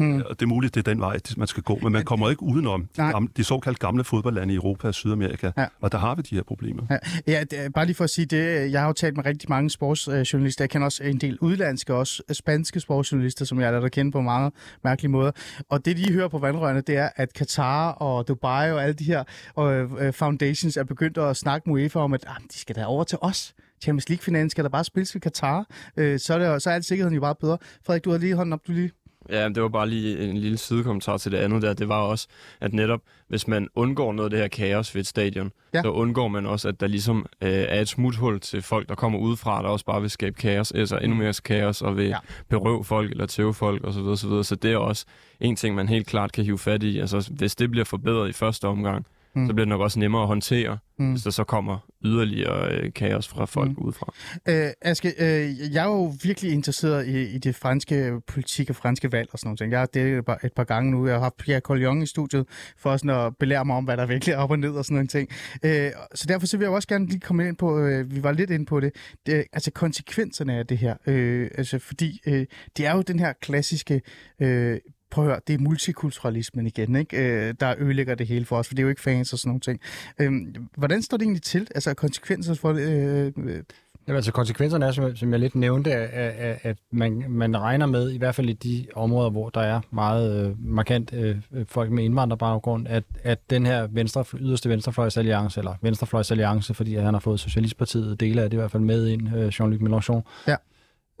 [0.00, 0.14] Mm.
[0.16, 2.42] Og det er muligt, det er den vej, man skal gå, men man kommer ikke
[2.42, 3.10] udenom de, Nej.
[3.10, 5.66] gamle, de såkaldt gamle fodboldlande i Europa og Sydamerika, Ja.
[5.80, 6.82] og der har vi de her problemer.
[6.90, 6.96] Ja,
[7.26, 8.72] ja det, bare lige for at sige det.
[8.72, 10.64] Jeg har jo talt med rigtig mange sportsjournalister.
[10.64, 14.12] Jeg kender også en del udlandske, også spanske sportsjournalister, som jeg har lært at kende
[14.12, 14.50] på mange
[14.84, 15.30] mærkelige måder.
[15.68, 19.04] Og det, de hører på vandrørene, det er, at Katar og Dubai og alle de
[19.04, 19.24] her
[19.58, 23.04] øh, foundations er begyndt at snakke med UEFA om, at ah, de skal da over
[23.04, 23.54] til os.
[23.82, 26.84] Champions League-finalen skal der bare spilles ved Katar, øh, så, er det, så er alt
[26.84, 27.58] sikkerheden jo bare bedre.
[27.86, 28.90] Frederik, du har lige hånden op, du lige
[29.30, 31.72] Ja, det var bare lige en lille sidekommentar til det andet der.
[31.72, 32.26] Det var også,
[32.60, 35.82] at netop hvis man undgår noget af det her kaos ved et stadion, Ja.
[35.82, 39.18] så undgår man også, at der ligesom øh, er et smuthul til folk, der kommer
[39.18, 42.16] udefra, der også bare vil skabe kaos, altså endnu mere kaos og vil Ja.
[42.48, 44.16] berøve folk eller tæve folk osv.
[44.16, 44.44] Så, videre.
[44.44, 45.04] så det er også
[45.40, 46.98] en ting, man helt klart kan hive fat i.
[46.98, 49.46] Altså, hvis det bliver forbedret i første omgang, Mm.
[49.46, 51.10] så bliver det nok også nemmere at håndtere, Mm.
[51.10, 53.84] hvis der så kommer yderligere øh, kaos fra folk Mm.
[53.84, 54.12] udefra.
[54.48, 59.12] Øh, Aske, øh, jeg er jo virkelig interesseret i, i det franske politik og franske
[59.12, 59.70] valg og sådan noget.
[59.72, 61.06] Jeg har det et par, et par gange nu.
[61.06, 62.46] Jeg har haft Pierre Collion i studiet
[62.78, 64.94] for sådan at belære mig om, hvad der virkelig er op og ned og sådan
[64.94, 65.28] nogle ting.
[65.64, 68.32] Øh, så derfor så vil jeg også gerne lige komme ind på, øh, vi var
[68.32, 68.92] lidt inde på det,
[69.26, 70.96] det altså konsekvenserne af det her.
[71.06, 74.02] Øh, altså fordi øh, det er jo den her klassiske...
[74.40, 74.78] Øh,
[75.10, 77.16] prøv at høre, det er multikulturalismen igen, ikke?
[77.48, 79.48] Øh, der ødelægger det hele for os, for det er jo ikke fans og sådan
[79.48, 79.80] nogle ting.
[80.20, 80.32] Øh,
[80.76, 81.68] hvordan står det egentlig til?
[81.74, 82.82] Altså konsekvenser for det?
[82.82, 83.62] Øh, øh,
[84.06, 88.10] Jamen, altså konsekvenserne er, som, som jeg lidt nævnte, at, at, man, man regner med,
[88.10, 91.36] i hvert fald i de områder, hvor der er meget øh, markant øh,
[91.68, 97.20] folk med indvandrerbaggrund, at, at den her venstre, yderste venstrefløjsalliance, eller venstrefløjsalliance, fordi han har
[97.20, 100.56] fået Socialistpartiet dele af det i hvert fald med ind, øh, Jean-Luc Mélenchon, Ja.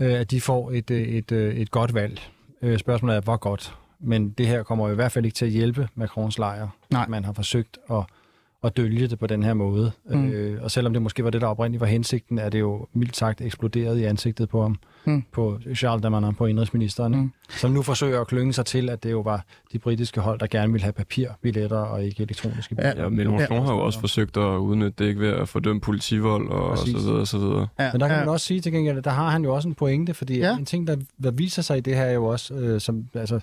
[0.00, 2.20] øh, at de får et, øh, et, øh, et godt valg.
[2.62, 3.74] Øh, spørgsmålet er, hvor godt.
[4.00, 6.68] Men det her kommer i hvert fald ikke til at hjælpe Macrons lejr.
[6.90, 7.06] Nej.
[7.08, 8.02] Man har forsøgt at
[8.64, 9.92] at dølge det på den her måde.
[10.10, 10.30] Mm.
[10.30, 13.16] Øh, og selvom det måske var det, der oprindeligt var hensigten, er det jo mildt
[13.16, 15.24] sagt eksploderet i ansigtet på ham, Mm.
[15.32, 17.32] på Charles Damanin, på indrigsministeren, Mm.
[17.50, 20.46] som nu forsøger at klynge sig til, at det jo var de britiske hold, der
[20.46, 23.02] gerne ville have papirbilletter og ikke elektroniske billetter.
[23.02, 23.60] Ja, Mélenchon Ja.
[23.62, 26.86] har jo også forsøgt at udnytte det ikke ved at fordømme politivold og, og så
[26.98, 27.68] videre og så videre.
[27.78, 28.22] Ja, Men der kan ja.
[28.22, 30.56] man også sige til gengæld, at der har han jo også en pointe, fordi ja.
[30.58, 33.40] en ting, der, der viser sig i det her er jo også, øh, som, altså,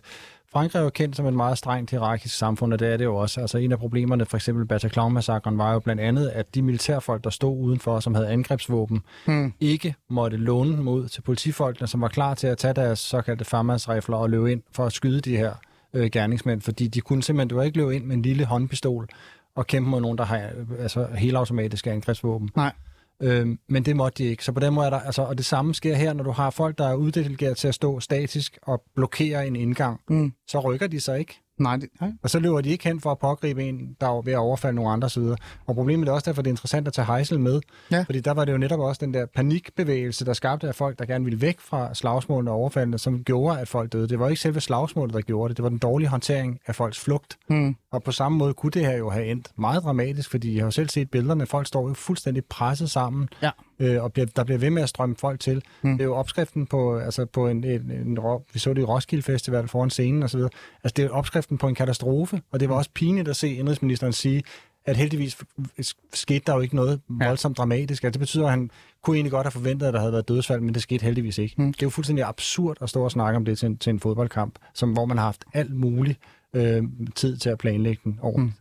[0.57, 3.15] Frankrig er jo kendt som et meget strengt hierarkisk samfund, og det er det jo
[3.15, 3.41] også.
[3.41, 7.29] Altså en af problemerne, for eksempel Bataclan-massakren, var jo blandt andet, at de militærfolk, der
[7.29, 9.53] stod udenfor, som havde angrebsvåben, Mm.
[9.59, 14.17] ikke måtte låne ud til politifolkene, som var klar til at tage deres såkaldte farmandsrifler
[14.17, 15.53] og løbe ind for at skyde de her
[15.93, 19.07] øh, gerningsmænd, fordi de kunne simpelthen, du ikke løbe ind med en lille håndpistol
[19.55, 22.49] og kæmpe mod nogen, der har øh, altså, helautomatiske angrebsvåben.
[22.55, 22.71] Nej.
[23.23, 24.43] Øhm, men det måtte de ikke.
[24.43, 26.49] Så på den måde er der, altså, og det samme sker her, når du har
[26.49, 30.33] folk, der er uddelegeret til at stå statisk og blokere en indgang, Mm.
[30.47, 31.39] så rykker de sig ikke.
[31.57, 32.11] Nej, det, nej.
[32.23, 34.75] Og så løber de ikke hen for at pågribe en, der er ved at overfalde
[34.75, 35.35] nogle andre sider.
[35.65, 37.61] Og problemet er også derfor, det er interessant at tage Heisel med.
[37.91, 38.03] Ja.
[38.03, 41.05] Fordi der var det jo netop også den der panikbevægelse, der skabte af folk, der
[41.05, 44.07] gerne ville væk fra slagsmålene og overfaldene, som gjorde, at folk døde.
[44.09, 45.57] Det var ikke selve slagsmålet, der gjorde det.
[45.57, 47.37] Det var den dårlige håndtering af folks flugt.
[47.49, 47.75] Mm.
[47.91, 50.67] Og på samme måde kunne det her jo have endt meget dramatisk, fordi jeg har
[50.67, 51.45] jo selv set billederne.
[51.45, 53.49] Folk står jo fuldstændig presset sammen, Ja.
[53.79, 55.55] Øh, og bliver, der bliver ved med at strømme folk til.
[55.81, 55.89] Mm.
[55.89, 55.97] Mm.
[55.97, 58.85] Det er jo opskriften på, altså på en, en, en, ro- vi så det i
[58.85, 60.39] Roskilde Festival foran scenen osv.
[60.83, 64.13] Altså det er opskriften på en katastrofe, og det var også pinligt at se indrigsministeren
[64.13, 64.43] sige,
[64.85, 65.37] at heldigvis
[66.13, 67.27] skete der jo ikke noget Ja.
[67.27, 68.03] voldsomt dramatisk.
[68.03, 68.71] Altså det betyder, at han
[69.03, 71.55] kunne egentlig godt have forventet, at der havde været dødsfald, men det skete heldigvis ikke.
[71.57, 71.63] Mm.
[71.65, 71.73] Mm.
[71.73, 73.99] Det er jo fuldstændig absurd at stå og snakke om det til en, til en
[73.99, 76.19] fodboldkamp, som, hvor man har haft alt muligt
[76.53, 76.83] øh,
[77.15, 78.37] tid til at planlægge den over.
[78.37, 78.51] Mm.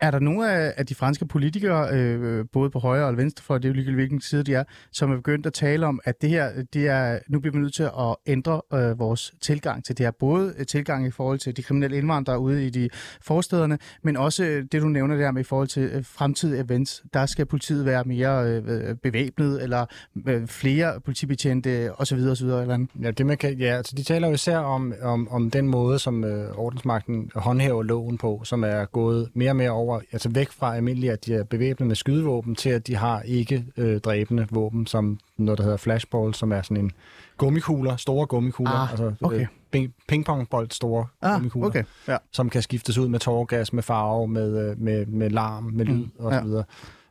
[0.00, 3.58] Er der nogle af, af de franske politikere, øh, både på højre og venstre, for
[3.58, 6.22] det er jo ligegyldigt hvilken side de er, som er begyndt at tale om, at
[6.22, 9.98] det her, det er, nu bliver vi nødt til at ændre øh, vores tilgang til
[9.98, 10.10] det her.
[10.10, 12.88] Både øh, tilgang i forhold til de kriminelle indvandrere ude i de
[13.20, 17.02] forstederne, men også øh, det, du nævner der med i forhold til øh, fremtidige events.
[17.14, 19.86] Der skal politiet være mere øh, øh, bevæbnet, eller
[20.28, 22.18] øh, flere politibetjente osv.
[22.18, 22.46] osv.
[22.46, 22.90] Eller andet.
[23.02, 25.98] Ja, det man kan, ja, altså de taler jo især om, om, om den måde,
[25.98, 30.50] som øh, ordensmagten håndhæver loven på, som er gået mere og mere over, altså væk
[30.50, 34.46] fra almindeligt, at de er bevæbnet med skydevåben, til at de har ikke øh, dræbende
[34.50, 36.92] våben, som noget, der hedder flashball, som er sådan en
[37.36, 39.40] gummikugler, store gummikugler, Ah, altså okay.
[39.40, 41.84] øh, ping, pingpongbold store Ah, gummikugler, okay.
[42.08, 42.16] Ja.
[42.32, 45.94] som kan skiftes ud med tårgas, med farve, med, øh, med, med larm, med lyd
[45.94, 46.62] Mm, og ja.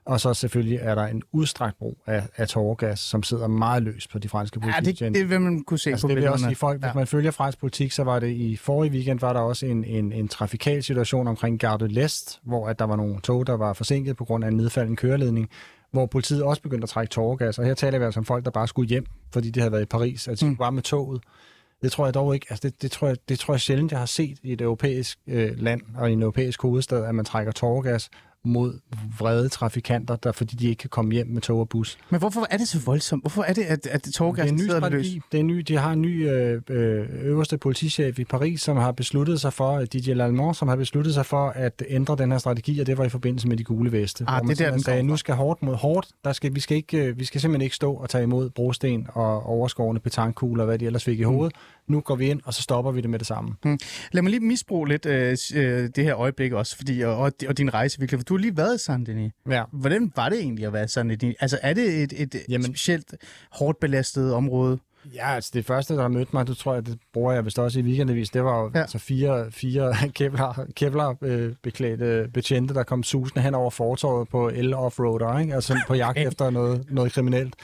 [0.06, 4.10] Og så selvfølgelig er der en udstrakt brug af, af tårgas, som sidder meget løst
[4.12, 6.46] på de franske Ja, det, det vil man kunne se Altså, på det vil også
[6.46, 6.94] sige, folk, hvis Ja.
[6.94, 10.12] man følger fransk politik, så var det i forrige weekend, var der også en, en,
[10.12, 13.74] en trafikal situation omkring Gare de l'Est, hvor at der var nogle tog, der var
[13.74, 15.50] forsinket på grund af en nedfaldende køreledning,
[15.92, 17.60] hvor politiet også begyndte at trække tårgas.
[17.60, 19.82] Og her taler vi altså om folk, der bare skulle hjem, fordi de havde været
[19.82, 20.56] i Paris, altså de Mm.
[20.56, 21.22] skulle bare med toget.
[21.82, 24.00] Det tror jeg dog ikke, altså det, det, tror jeg, det tror jeg sjældent, jeg
[24.00, 27.52] har set i et europæisk øh, land og i en europæisk hovedstad, at man trækker
[27.52, 28.10] tårgas
[28.46, 28.80] mod
[29.20, 31.98] vrede trafikanter, der, fordi de ikke kan komme hjem med tog og bus.
[32.10, 33.24] Men hvorfor er det så voldsomt?
[33.24, 35.06] Hvorfor er det, at, at Det er tårgassen en ny sidder løs?
[35.06, 35.22] strategi.
[35.32, 38.78] Det er en ny, de har en ny øh, øh, øverste politichef i Paris, som
[38.78, 42.38] har besluttet sig for, Didier Lallemand, som har besluttet sig for at ændre den her
[42.38, 44.26] strategi, og det var i forbindelse med de gule veste.
[44.28, 46.08] Ah, det er der, den sagde, nu skal hårdt mod hårdt.
[46.26, 49.08] Der skal, vi, skal ikke, øh, vi skal simpelthen ikke stå og tage imod brosten
[49.14, 51.85] og overskårende petankugler, hvad de ellers fik i Mm.
[51.88, 53.56] Nu går vi ind, og så stopper vi det med det samme.
[53.64, 53.80] Hmm.
[54.12, 55.38] Lad mig lige misbruge lidt øh,
[55.96, 58.58] det her øjeblik også, fordi, og, og, og din rejse virkelig, for du har lige
[58.58, 59.32] været i San Denis.
[59.50, 59.64] Ja.
[59.72, 61.36] Hvordan var det egentlig at være i San Denis?
[61.40, 63.16] Altså er det et, et Jamen, specielt
[63.52, 64.80] hårdt belastet område?
[65.14, 67.80] Ja, altså det første, der mødte mig, det tror jeg, det bruger jeg vist også
[67.80, 68.80] i weekendavis, det var jo ja.
[68.80, 74.50] altså fire, fire Kevlar, Kevlar øh, beklædte betjente, der kom susende hen over fortorvet på
[74.50, 75.56] el offroader, ikke?
[75.56, 77.56] altså på jagt efter noget, noget kriminelt,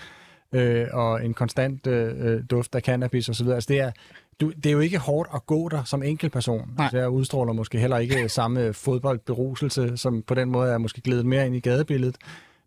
[0.53, 3.47] øh, og en konstant øh, duft af cannabis osv.
[3.47, 3.91] Altså det er,
[4.41, 6.69] du, det er jo ikke hårdt at gå der som enkeltperson.
[6.77, 6.85] Nej.
[6.85, 11.25] Altså, jeg udstråler måske heller ikke samme fodboldberuselse, som på den måde er måske glædet
[11.25, 12.17] mere ind i gadebilledet.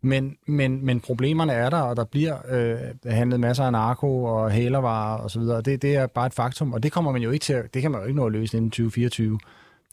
[0.01, 4.51] Men, men, men problemerne er der, og der bliver øh, handlet masser af narko og
[4.51, 5.61] hælervarer og så videre.
[5.61, 7.91] Det, det er bare et faktum, og det kommer man jo ikke til, det kan
[7.91, 9.39] man jo ikke nå at løse inden 2024.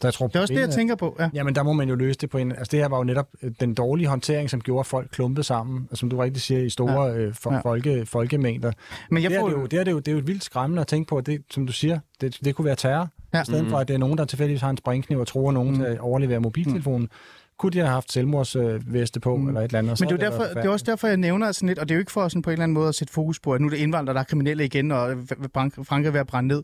[0.04, 1.16] Jeg tror, det er også det, jeg tænker på.
[1.18, 1.28] Ja.
[1.34, 2.52] Jamen, der må man jo løse det på en...
[2.52, 5.88] Altså, det her var jo netop øh, den dårlige håndtering, som gjorde folk klumpet sammen,
[5.94, 7.16] som du rigtig siger, i store ja.
[7.16, 7.60] øh, for, ja.
[7.60, 8.72] folke, folkemængder.
[9.10, 9.46] Men jeg det, får...
[9.46, 11.16] er det, jo, det, er det, jo, det er jo vildt skræmmende at tænke på,
[11.16, 13.08] at det, som du siger, det, det kunne være terror.
[13.34, 13.42] Ja.
[13.42, 13.70] I stedet mm.
[13.70, 15.76] for, at det er nogen, der tilfældigvis har en springkniv og tror nogen mm.
[15.76, 17.02] til at overlevere mobiltelefonen.
[17.02, 17.10] Mm
[17.62, 19.48] kunne de have haft selvmordsveste på, mm.
[19.48, 20.00] eller et eller andet.
[20.00, 21.96] Men det er, derfor, det er også derfor, jeg nævner sådan lidt, og det er
[21.96, 23.66] jo ikke for sådan på en eller anden måde at sætte fokus på, at nu
[23.66, 25.16] er det indvandrere, der er kriminelle igen, og
[25.82, 26.62] Frankrig er ved at brænde ned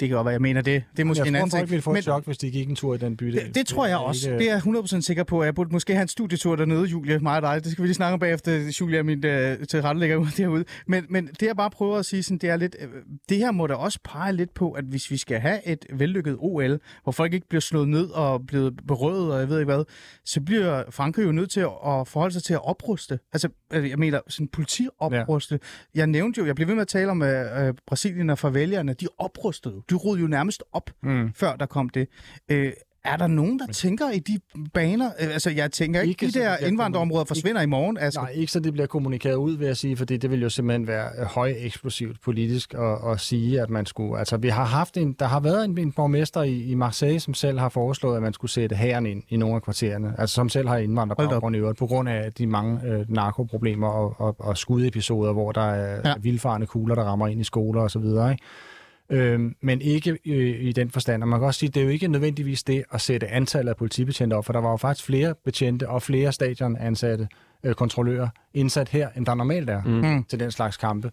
[0.00, 0.84] det kan godt være, jeg mener det.
[0.96, 1.60] Det er måske jeg en anden ting.
[1.60, 3.26] Jeg ville få et chok, hvis de gik en tur i den by.
[3.26, 4.30] Det, det, det tror jeg også.
[4.30, 4.38] Ikke...
[4.38, 5.42] Det er jeg 100% sikker på.
[5.44, 7.64] Jeg burde måske have en studietur dernede, Julia, mig og dig.
[7.64, 10.64] Det skal vi lige snakke om bagefter, Julia, min uh, til rettelægger ud derude.
[10.86, 12.88] Men, men det jeg bare prøver at sige, sådan, det er lidt, uh,
[13.28, 16.36] det her må da også pege lidt på, at hvis vi skal have et vellykket
[16.38, 19.84] OL, hvor folk ikke bliver slået ned og blevet berøvet, og jeg ved ikke hvad,
[20.24, 23.18] så bliver Frankrig jo nødt til at forholde sig til at opruste.
[23.32, 25.58] Altså, jeg mener, sådan politiopruste.
[25.94, 25.98] Ja.
[25.98, 29.06] Jeg nævnte jo, jeg blev ved med at tale om uh, Brasilien og farvelierne, de
[29.18, 29.82] oprustede.
[29.90, 31.34] De rodede jo nærmest op, mm.
[31.34, 32.08] før der kom det.
[32.48, 32.72] Øh,
[33.04, 34.38] er der nogen, der tænker i de
[34.74, 35.10] baner?
[35.20, 37.98] Øh, altså, jeg tænker ikke, ikke de der indvandrerområder forsvinder ikke, i morgen.
[37.98, 38.20] Altså.
[38.20, 40.86] Nej, ikke så det bliver kommunikeret ud, vil jeg sige, fordi det vil jo simpelthen
[40.86, 44.18] være øh, høj eksplosivt politisk at, at sige, at man skulle...
[44.18, 45.12] Altså, vi har haft en...
[45.12, 48.32] Der har været en, en borgmester i, i Marseille, som selv har foreslået, at man
[48.32, 50.14] skulle sætte hæren ind i nogle af kvartererne.
[50.18, 54.14] Altså, som selv har indvandrerbaggrund i øvrigt, på grund af de mange øh, narkoproblemer og,
[54.18, 56.14] og, og skudepisoder, hvor der er ja.
[56.20, 58.38] vildfarende kugler, der rammer ind i skoler osv., ikke?
[59.10, 61.22] Øh, men ikke øh, i den forstand.
[61.22, 63.70] Og man kan også sige, at det er jo ikke nødvendigvis det at sætte antallet
[63.70, 67.28] af politibetjente op, for der var jo faktisk flere betjente og flere stadionansatte
[67.64, 69.90] øh, kontrollører indsat her, end der normalt er mm.
[69.90, 70.24] mm.
[70.24, 71.10] til den slags kampe.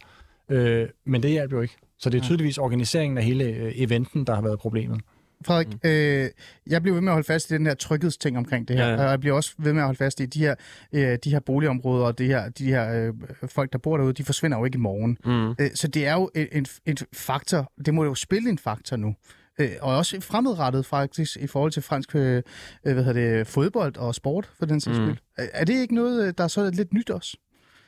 [0.49, 1.75] Øh, men det hjælper jo ikke.
[1.99, 5.01] Så det er tydeligvis organiseringen af hele øh, eventen, der har været problemet.
[5.45, 5.89] Frederik, mm.
[5.89, 6.29] øh,
[6.67, 8.93] jeg bliver ved med at holde fast i den her tryghedsting omkring det her, ja,
[8.93, 9.03] ja.
[9.03, 10.55] og jeg bliver også ved med at holde fast i de her,
[10.93, 13.13] øh, de her boligområder og de her, de her øh,
[13.49, 15.17] folk, der bor derude, de forsvinder jo ikke i morgen.
[15.25, 15.55] Mm.
[15.59, 18.97] Øh, så det er jo en, en, en faktor, det må jo spille en faktor
[18.97, 19.15] nu.
[19.59, 22.43] Øh, og også fremadrettet faktisk i forhold til fransk øh,
[22.83, 25.05] hvad hedder det, fodbold og sport, for den sags mm.
[25.05, 25.17] skyld.
[25.37, 27.37] Er, er det ikke noget, øh, der er så lidt nyt også?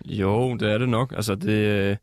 [0.06, 1.14] Jo, det er det nok.
[1.16, 1.98] Altså, det, øh,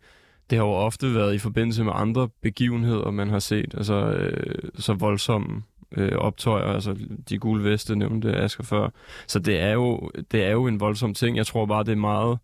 [0.51, 3.75] det har jo ofte været i forbindelse med andre begivenheder, man har set.
[3.75, 5.63] Altså øh, så voldsomme
[5.97, 6.97] øh, optøjer, altså
[7.29, 8.89] de gule veste nævnte Asger før.
[9.27, 11.37] Så det er, jo, det er jo en voldsom ting.
[11.37, 12.39] Jeg tror bare, det er meget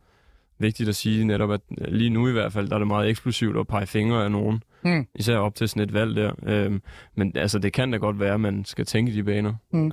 [0.59, 3.57] vigtigt at sige netop, at lige nu i hvert fald, der er det meget eksplosivt
[3.57, 4.62] at pege fingre af nogen.
[4.84, 5.07] Mm.
[5.14, 6.32] Især op til sådan et valg der.
[6.46, 6.82] Øhm,
[7.14, 9.55] men altså, det kan da godt være, at man skal tænke i de baner.
[9.72, 9.92] Mm.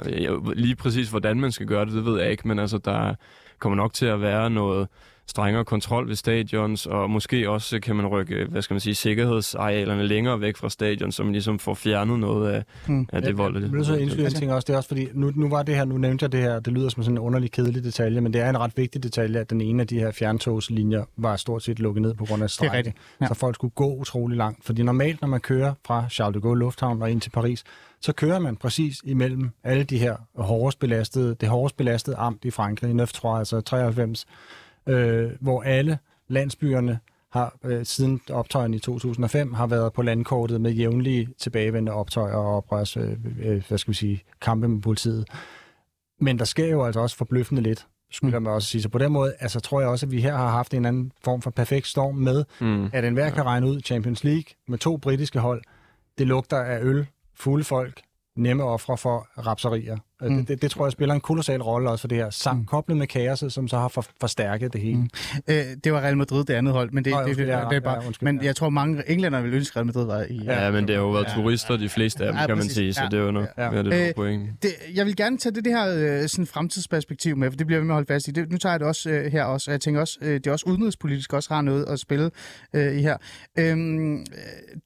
[0.55, 3.15] Lige præcis, hvordan man skal gøre det, det ved jeg ikke, men altså, der
[3.59, 4.87] kommer nok til at være noget
[5.29, 10.07] strengere kontrol ved stadions, og måske også kan man rykke, hvad skal man sige, sikkerhedsarealerne
[10.07, 13.07] længere væk fra stadion, så man ligesom får fjernet noget af, mm.
[13.13, 13.61] af det vold.
[13.61, 15.75] Jeg vil så indskyde en ting også, det er også fordi, nu, nu var det
[15.75, 18.33] her, nu nævnte jeg det her, det lyder som sådan en underlig kedelig detalje, men
[18.33, 21.63] det er en ret vigtig detalje, at den ene af de her fjerntogslinjer var stort
[21.63, 22.93] set lukket ned på grund af strejke.
[23.21, 23.27] Ja.
[23.27, 24.65] Så folk skulle gå utrolig langt.
[24.65, 27.63] Fordi normalt, når man kører fra Charles de Gaulle Lufthavn og ind til Paris,
[28.01, 32.51] så kører man præcis imellem alle de her hårdest belastede, det hårdest belastede amt i
[32.51, 34.25] Frankrig, 9, altså 93,
[34.89, 36.99] øh, hvor alle landsbyerne
[37.31, 42.55] har øh, siden optøjen i 2005 har været på landkortet med jævnlige tilbagevendende optøjer og
[42.57, 45.27] oprørs, øh, øh, hvad skal vi sige, kampe med politiet.
[46.19, 48.43] Men der sker jo altså også forbløffende lidt, skulle mm.
[48.43, 48.81] man også sige.
[48.81, 51.11] Så på den måde, altså tror jeg også, at vi her har haft en anden
[51.23, 52.89] form for perfekt storm med, mm.
[52.93, 55.61] at enhver kan regne ud Champions League med to britiske hold.
[56.17, 58.01] Det lugter af øl, fulde folk,
[58.35, 59.97] nemme ofre for rapserier.
[60.23, 60.37] Øh, mm.
[60.37, 62.65] Det, det, det tror jeg spiller en kolossal rolle også for det her, sammen mm.
[62.65, 64.97] koblet med kaoset, som så har for, forstærket det hele.
[64.97, 65.09] Mm.
[65.47, 67.75] Øh, det var Real Madrid, det andet hold, men det, Nå, det, det, det, det
[67.75, 68.01] er bare...
[68.01, 70.41] Ja, undskyld, men jeg tror, mange englænder vil ønske, Real Madrid var i...
[70.45, 72.57] Ja, ja men det har jo været ja, turister, de fleste af dem, ja, kan
[72.57, 73.75] man sige, så ja, det er jo noget, ja.
[73.75, 74.63] Ja, det øh, point.
[74.63, 77.85] Det, jeg vil gerne tage det, det her sådan fremtidsperspektiv med, for det bliver vi
[77.85, 78.31] med at holde fast i.
[78.31, 80.47] Det, nu tager jeg det også øh, her også, og jeg tænker også, øh, det
[80.47, 82.31] er også udenrigspolitisk også har noget at spille
[82.73, 83.17] øh, i her.
[83.59, 84.25] Øhm,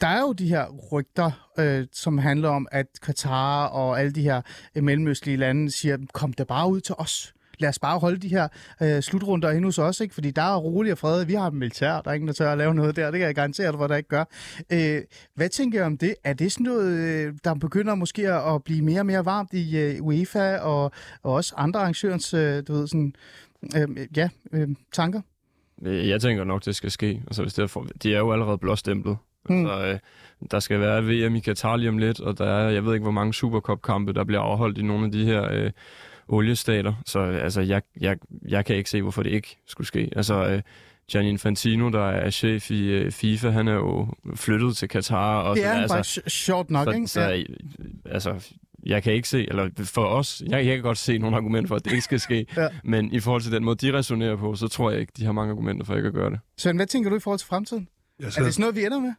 [0.02, 4.22] der er jo de her rygter, øh, som handler om, at Katar og alle de
[4.22, 4.42] her
[5.24, 7.34] mellemøstlige lande siger, kom der bare ud til os.
[7.60, 8.48] lad os bare holde de her
[8.82, 10.14] øh, slutrunder inde hos os, ikke?
[10.14, 11.26] fordi der er roligt og fred.
[11.26, 13.12] Vi har et militær, der er ingen, der tør at lave noget der.
[13.12, 14.26] Det kan jeg garantere dig, hvor der ikke gør.
[14.72, 15.02] Øh,
[15.36, 16.16] hvad tænker jeg om det?
[16.24, 19.78] Er det sådan noget, øh, der begynder måske at blive mere og mere varmt i
[19.78, 20.92] øh, UEFA og,
[21.24, 23.14] og også andre arrangørens, øh, du ved, sådan,
[23.76, 25.22] øh, ja, øh, tanker?
[25.86, 27.22] Øh, jeg tænker nok, det skal ske.
[27.28, 27.88] Altså, hvis det er for...
[28.04, 29.18] De er jo allerede blåstemplet.
[29.50, 29.66] Mm.
[29.66, 30.00] Altså, øh,
[30.52, 33.04] der skal være VM i Katar lige om lidt, og der er, jeg ved ikke,
[33.04, 35.72] hvor mange Supercup-kampe, der bliver afholdt i nogle af de her øh,
[36.28, 36.94] oliestater.
[37.06, 38.18] Så øh, altså, jeg, jeg,
[38.48, 40.10] jeg kan ikke se, hvorfor det ikke skulle ske.
[40.16, 40.62] Altså, øh,
[41.12, 45.42] Gianni Infantino, der er chef i øh, FIFA, han er jo flyttet til Katar.
[45.42, 47.08] Og Det så, er han altså, sjovt nok, så, ikke?
[47.08, 47.44] så, Ja.
[48.06, 48.52] altså,
[48.86, 51.76] jeg kan ikke se, eller for os, jeg, jeg kan godt se nogle argumenter for,
[51.76, 52.68] at det ikke skal ske, Ja.
[52.84, 55.32] men i forhold til den måde, de resonerer på, så tror jeg ikke, de har
[55.32, 56.40] mange argumenter for ikke at gøre det.
[56.58, 57.88] Svend, hvad tænker du i forhold til fremtiden?
[58.20, 59.14] Ja, Er det sådan noget, vi ender med?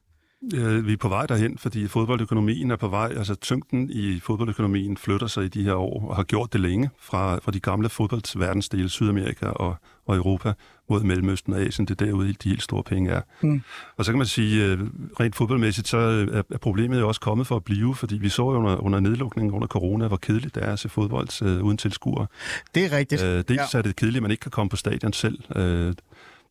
[0.55, 3.13] Øh, vi er på vej derhen, fordi fodboldøkonomien er på vej.
[3.17, 6.91] Altså tyngden i fodboldøkonomien flytter sig i de her år, og har gjort det længe,
[7.01, 9.77] fra, fra de gamle fodboldsverdensdele, Sydamerika og,
[10.07, 10.53] og Europa,
[10.91, 11.87] mod Mellemøsten og Asien.
[11.87, 13.21] Det er derude, de helt store penge er.
[13.43, 13.63] Mm.
[13.97, 14.79] Og så kan man sige, øh,
[15.21, 18.29] rent fodboldmæssigt, så øh, er, er problemet jo også kommet for at blive, fordi vi
[18.29, 21.65] så jo under, under nedlukningen under corona, hvor kedeligt det er at se fodbold øh,
[21.65, 22.27] uden tilskuere.
[22.75, 23.23] Det er rigtigt.
[23.25, 23.79] Øh, dels ja.
[23.79, 25.39] er det kedeligt, at man ikke kan komme på stadion selv.
[25.57, 25.93] Øh,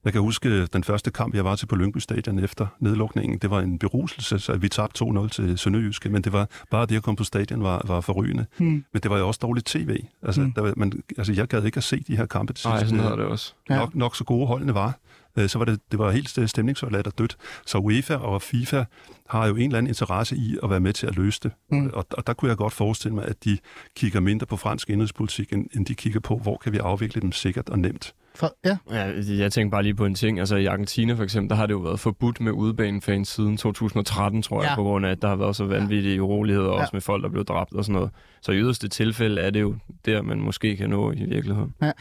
[0.03, 3.37] jeg kan huske den første kamp, jeg var til på Lyngby Stadion efter nedlukningen.
[3.39, 6.95] Det var en beruselse, så vi tabte 2-0 til Sønderjyske, men det var bare det
[6.97, 8.45] at komme på stadion var, var forrygende.
[8.57, 8.85] Hmm.
[8.93, 9.97] Men det var jo også dårligt tv.
[10.21, 10.51] Altså, Hmm.
[10.51, 12.99] der, var- man, altså jeg gad ikke at se de her kampe til Nej, sådan
[12.99, 13.53] hedder det også.
[13.69, 13.75] Ja.
[13.75, 14.97] Nok, nok så gode holdene var.
[15.37, 17.37] Øh, Så var det, det var helt øh, stemningsforladt og dødt.
[17.65, 18.83] Så UEFA og FIFA
[19.29, 21.51] har jo en eller anden interesse i at være med til at løse det.
[21.71, 21.89] Mm.
[21.93, 23.57] Og, og der kunne jeg godt forestille mig, at de
[23.95, 27.31] kigger mindre på fransk indrigspolitik, end, end de kigger på, hvor kan vi afvikle dem
[27.31, 28.13] sikkert og nemt.
[28.35, 28.77] For, ja.
[28.91, 30.39] Ja, jeg tænker bare lige på en ting.
[30.39, 34.41] Altså i Argentina for eksempel, der har det jo været forbudt med udebanefans siden 2013,
[34.41, 34.75] tror jeg, Ja.
[34.75, 36.81] på grund af, at der har været så vanvittige uroligheder, Ja.
[36.81, 38.09] også med folk, der blev dræbt og sådan noget.
[38.41, 39.75] Så i yderste tilfælde er det jo
[40.05, 41.73] der, man måske kan nå i virkeligheden.
[41.83, 41.91] Øh,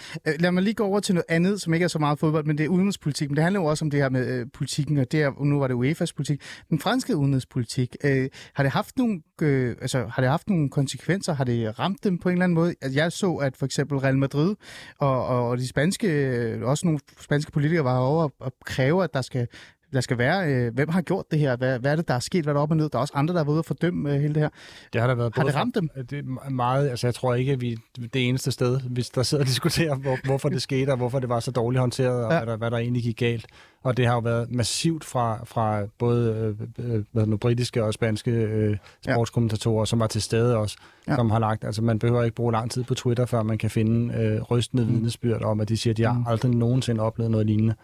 [0.41, 2.59] Lad mig lige gå over til noget andet, som ikke er så meget fodbold, men
[2.59, 3.31] det er udenrigspolitik.
[3.31, 5.59] Men det handler jo også om det her med øh, politikken, og det er, nu
[5.59, 6.41] var det UEFA's politik.
[6.71, 11.35] Den franske udenrigspolitik, øh, har det haft nogle, øh, altså, har det haft nogle konsekvenser?
[11.35, 12.75] Har det ramt dem på en eller anden måde?
[12.83, 14.55] Altså, jeg så, at for eksempel Real Madrid
[14.99, 19.15] og, og, og de spanske, øh, også nogle spanske politikere var over og kræve, at
[19.15, 19.49] der skal
[19.93, 21.57] der skal være, øh, hvem har gjort det her?
[21.57, 22.45] Hvad, hvad er det, der er sket?
[22.45, 22.89] Hvad er der op og ned?
[22.89, 24.49] Der er også andre, der har været ude og fordømme øh, hele det her.
[24.93, 25.89] Det har der været Har det ramt dem?
[26.11, 27.77] Det er meget, altså jeg tror ikke, at vi
[28.15, 31.29] det eneste sted, hvis der sidder og diskuterer, hvor, hvorfor det skete, og hvorfor det
[31.29, 32.39] var så dårligt håndteret, og Ja.
[32.39, 33.47] hvad, der, hvad der egentlig gik galt.
[33.85, 37.95] Og det har jo været massivt fra, fra både øh, øh, hvad nu, britiske og
[37.95, 40.77] spanske øh, sportskommentatorer, som var til stede også,
[41.07, 41.13] Ja.
[41.13, 41.17] ja.
[41.17, 43.71] som har lagt, altså man behøver ikke bruge lang tid på Twitter, før man kan
[43.71, 44.91] finde øh, rystende Mm.
[44.93, 47.75] vidnesbyrd om, at de siger, at de har aldrig nogensinde oplevet noget lignende.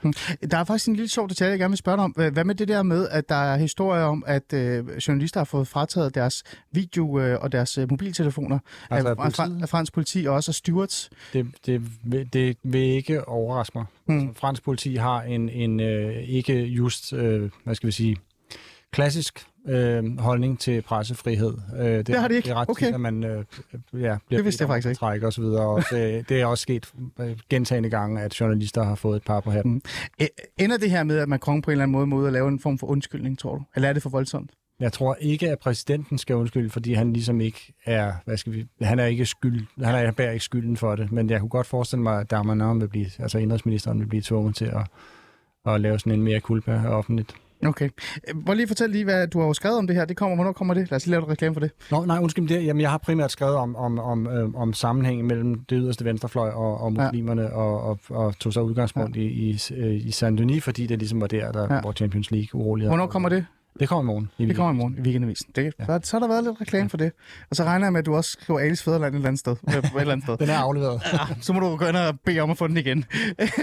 [0.50, 2.32] Der er faktisk en lille sjov detalje, jeg gerne vil spørge dig om.
[2.32, 5.68] Hvad med det der med, at der er historier om, at øh, journalister har fået
[5.68, 6.42] frataget deres
[6.72, 8.58] video øh, og deres øh, mobiltelefoner
[8.90, 11.10] Altså af, af af, fransk politi og også af stewards?
[11.32, 13.84] Det, det, vil- det vil ikke overraske mig.
[14.06, 14.18] Mm.
[14.28, 18.16] Altså, fransk politi har en, en øh, ikke just, øh, hvad skal vi sige,
[18.92, 21.54] klassisk øh, holdning til pressefrihed.
[21.78, 22.46] Øh, det, Det har de ikke?
[22.46, 22.86] Det er ret Okay.
[22.86, 23.42] tit, at man øh, ja,
[23.92, 25.26] bliver Det vidste jeg faktisk at ikke.
[25.26, 25.66] og så videre.
[25.66, 29.40] Og det, det er også sket øh, gentagende gange, at journalister har fået et par
[29.40, 29.72] på hatten.
[29.72, 29.80] Mm.
[30.20, 30.26] Æ-
[30.58, 32.48] Ender det her med, at Macron på en eller anden måde må ud og lave
[32.48, 33.62] en form for undskyldning, tror du?
[33.74, 34.50] Eller er det for voldsomt?
[34.80, 38.66] Jeg tror ikke, at præsidenten skal undskylde, fordi han ligesom ikke er, hvad skal vi,
[38.82, 41.48] han er ikke skyld, han, er, han bærer ikke skylden for det, men jeg kunne
[41.48, 44.86] godt forestille mig, at Darmanin vil blive, altså indrigsministeren vil blive tvunget til at,
[45.74, 47.34] at lave sådan en mere kulpa offentligt.
[47.66, 47.88] Okay.
[48.46, 50.04] Prøv lige fortælle lige, hvad du har skrevet om det her.
[50.04, 50.90] Det kommer, hvornår kommer det?
[50.90, 51.70] Lad os lige lave et reklame for det.
[51.90, 55.26] Nå, nej, undskyld, det, jamen, jeg har primært skrevet om, om, om, øh, om sammenhængen
[55.26, 57.48] mellem det yderste venstrefløj og, og muslimerne, ja.
[57.48, 59.20] og, og, og tog så udgangspunkt ja.
[59.20, 59.58] i, i,
[59.94, 61.80] i Saint-Denis, fordi det ligesom var der, der Ja.
[61.80, 62.90] hvor Champions League uroligheder.
[62.90, 63.46] Hvornår kommer det?
[63.80, 64.30] Det kommer i morgen.
[64.38, 65.50] I Det kommer i morgen i weekendavisen.
[65.56, 65.84] Det, ja.
[65.86, 67.12] så, så har der været lidt reklame for det.
[67.50, 69.56] Og så regner jeg med, at du også skriver Alice Fæderland et eller andet sted.
[69.68, 70.36] øh, et eller andet sted.
[70.46, 71.00] Den er afleveret.
[71.12, 73.04] Ja, så må du gå ind og bede om at få den igen.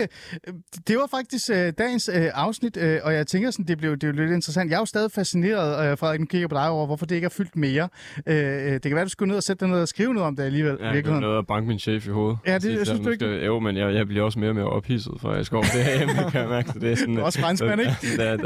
[0.88, 3.99] det var faktisk øh, dagens øh, afsnit, øh, og jeg tænker, sådan, det blev, det
[4.13, 4.70] blev lidt interessant.
[4.72, 7.26] Jeg er jo stadig fascineret, øh, Frederik, nu kigger på dig over, hvorfor det ikke
[7.26, 7.89] er fyldt mere.
[8.28, 10.28] Øh, øh, det kan være, du skulle ned og sætte dig ned og skrive noget
[10.28, 10.78] om det alligevel.
[10.82, 12.38] Ja, jeg noget at banke min chef i hovedet.
[12.47, 14.55] Ja, det- Sige jeg synes du ikke- Jo, men jeg, jeg bliver også mere og
[14.55, 16.70] mere ophidset, for jeg skal over det her emne, kan jeg mærke.
[16.70, 17.93] Så det er sådan, er også franskmand, ikke?
[18.18, 18.45] Der, der,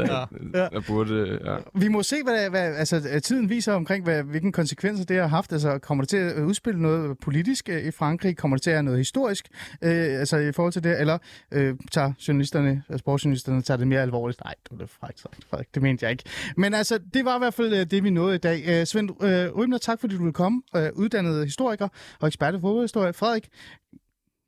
[0.54, 0.58] Ja.
[0.58, 1.38] der, der burde...
[1.44, 1.56] Ja.
[1.74, 5.52] Vi må se, hvad, hvad altså, tiden viser omkring, hvad, hvilken konsekvenser det har haft.
[5.52, 8.36] Altså, kommer det til at udspille noget politisk øh, i Frankrig?
[8.36, 9.48] Kommer det til at være noget historisk
[9.82, 11.00] øh, altså, i forhold til det?
[11.00, 11.18] Eller
[11.52, 14.40] øh, tager journalisterne, øh, sportsjournalisterne, tager det mere alvorligt?
[14.44, 15.74] Nej, det var det frækt Frederik.
[15.74, 16.24] Det mente jeg ikke.
[16.56, 18.64] Men altså, det var i hvert fald øh, det, vi nåede i dag.
[18.66, 20.62] Øh, Svend øh, Rybner, tak fordi du ville komme.
[20.76, 21.88] Øh, uddannet historiker
[22.20, 23.12] og ekspert i fodboldhistorie.
[23.12, 23.48] Frederik,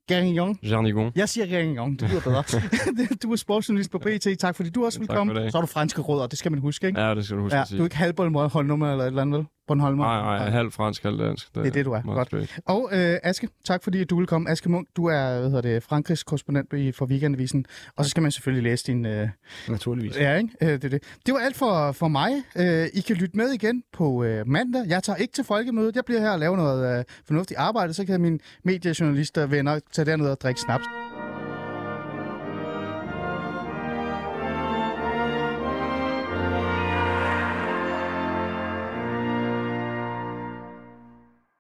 [0.09, 0.59] Garignon.
[0.63, 1.13] Jarnigon.
[1.17, 2.45] Jeg siger Garignon, det lyder bedre.
[3.23, 4.27] du er sportsjournalist på BT.
[4.39, 5.35] Tak fordi du også tak komme.
[5.51, 7.01] Så har du franske rødder, det skal man huske, ikke?
[7.01, 7.79] Ja, det skal du huske Ja, at sige.
[7.79, 9.47] du er ikke halvboldmål holdnummer eller et eller andet, vel?
[9.67, 10.05] Bornholmer?
[10.05, 11.55] Nej, nej, halv fransk, halv dansk.
[11.55, 12.03] Det er det, du er.
[12.05, 12.45] meget Godt.
[12.47, 12.61] skægt.
[12.67, 14.51] Og øh, Aske, tak fordi du vil komme.
[14.51, 17.65] Aske Munk, du er hvad hedder det, Frankrigs korrespondent i- for Weekendavisen.
[17.97, 19.07] Og så skal man selvfølgelig læse din...
[19.07, 19.29] Øh,
[19.69, 20.17] Naturligvis.
[20.17, 20.49] ja, ikke?
[20.63, 21.03] Øh, det, er det.
[21.27, 22.31] det var alt for, for mig.
[22.57, 24.83] Øh, I kan lytte med igen på øh, mandag.
[24.89, 25.97] Jeg tager ikke til folkemødet.
[25.97, 27.93] Jeg bliver her og laver noget øh, fornuftigt arbejde.
[27.95, 30.85] Så kan mine mediejournalister venner tage derned og drikke snaps.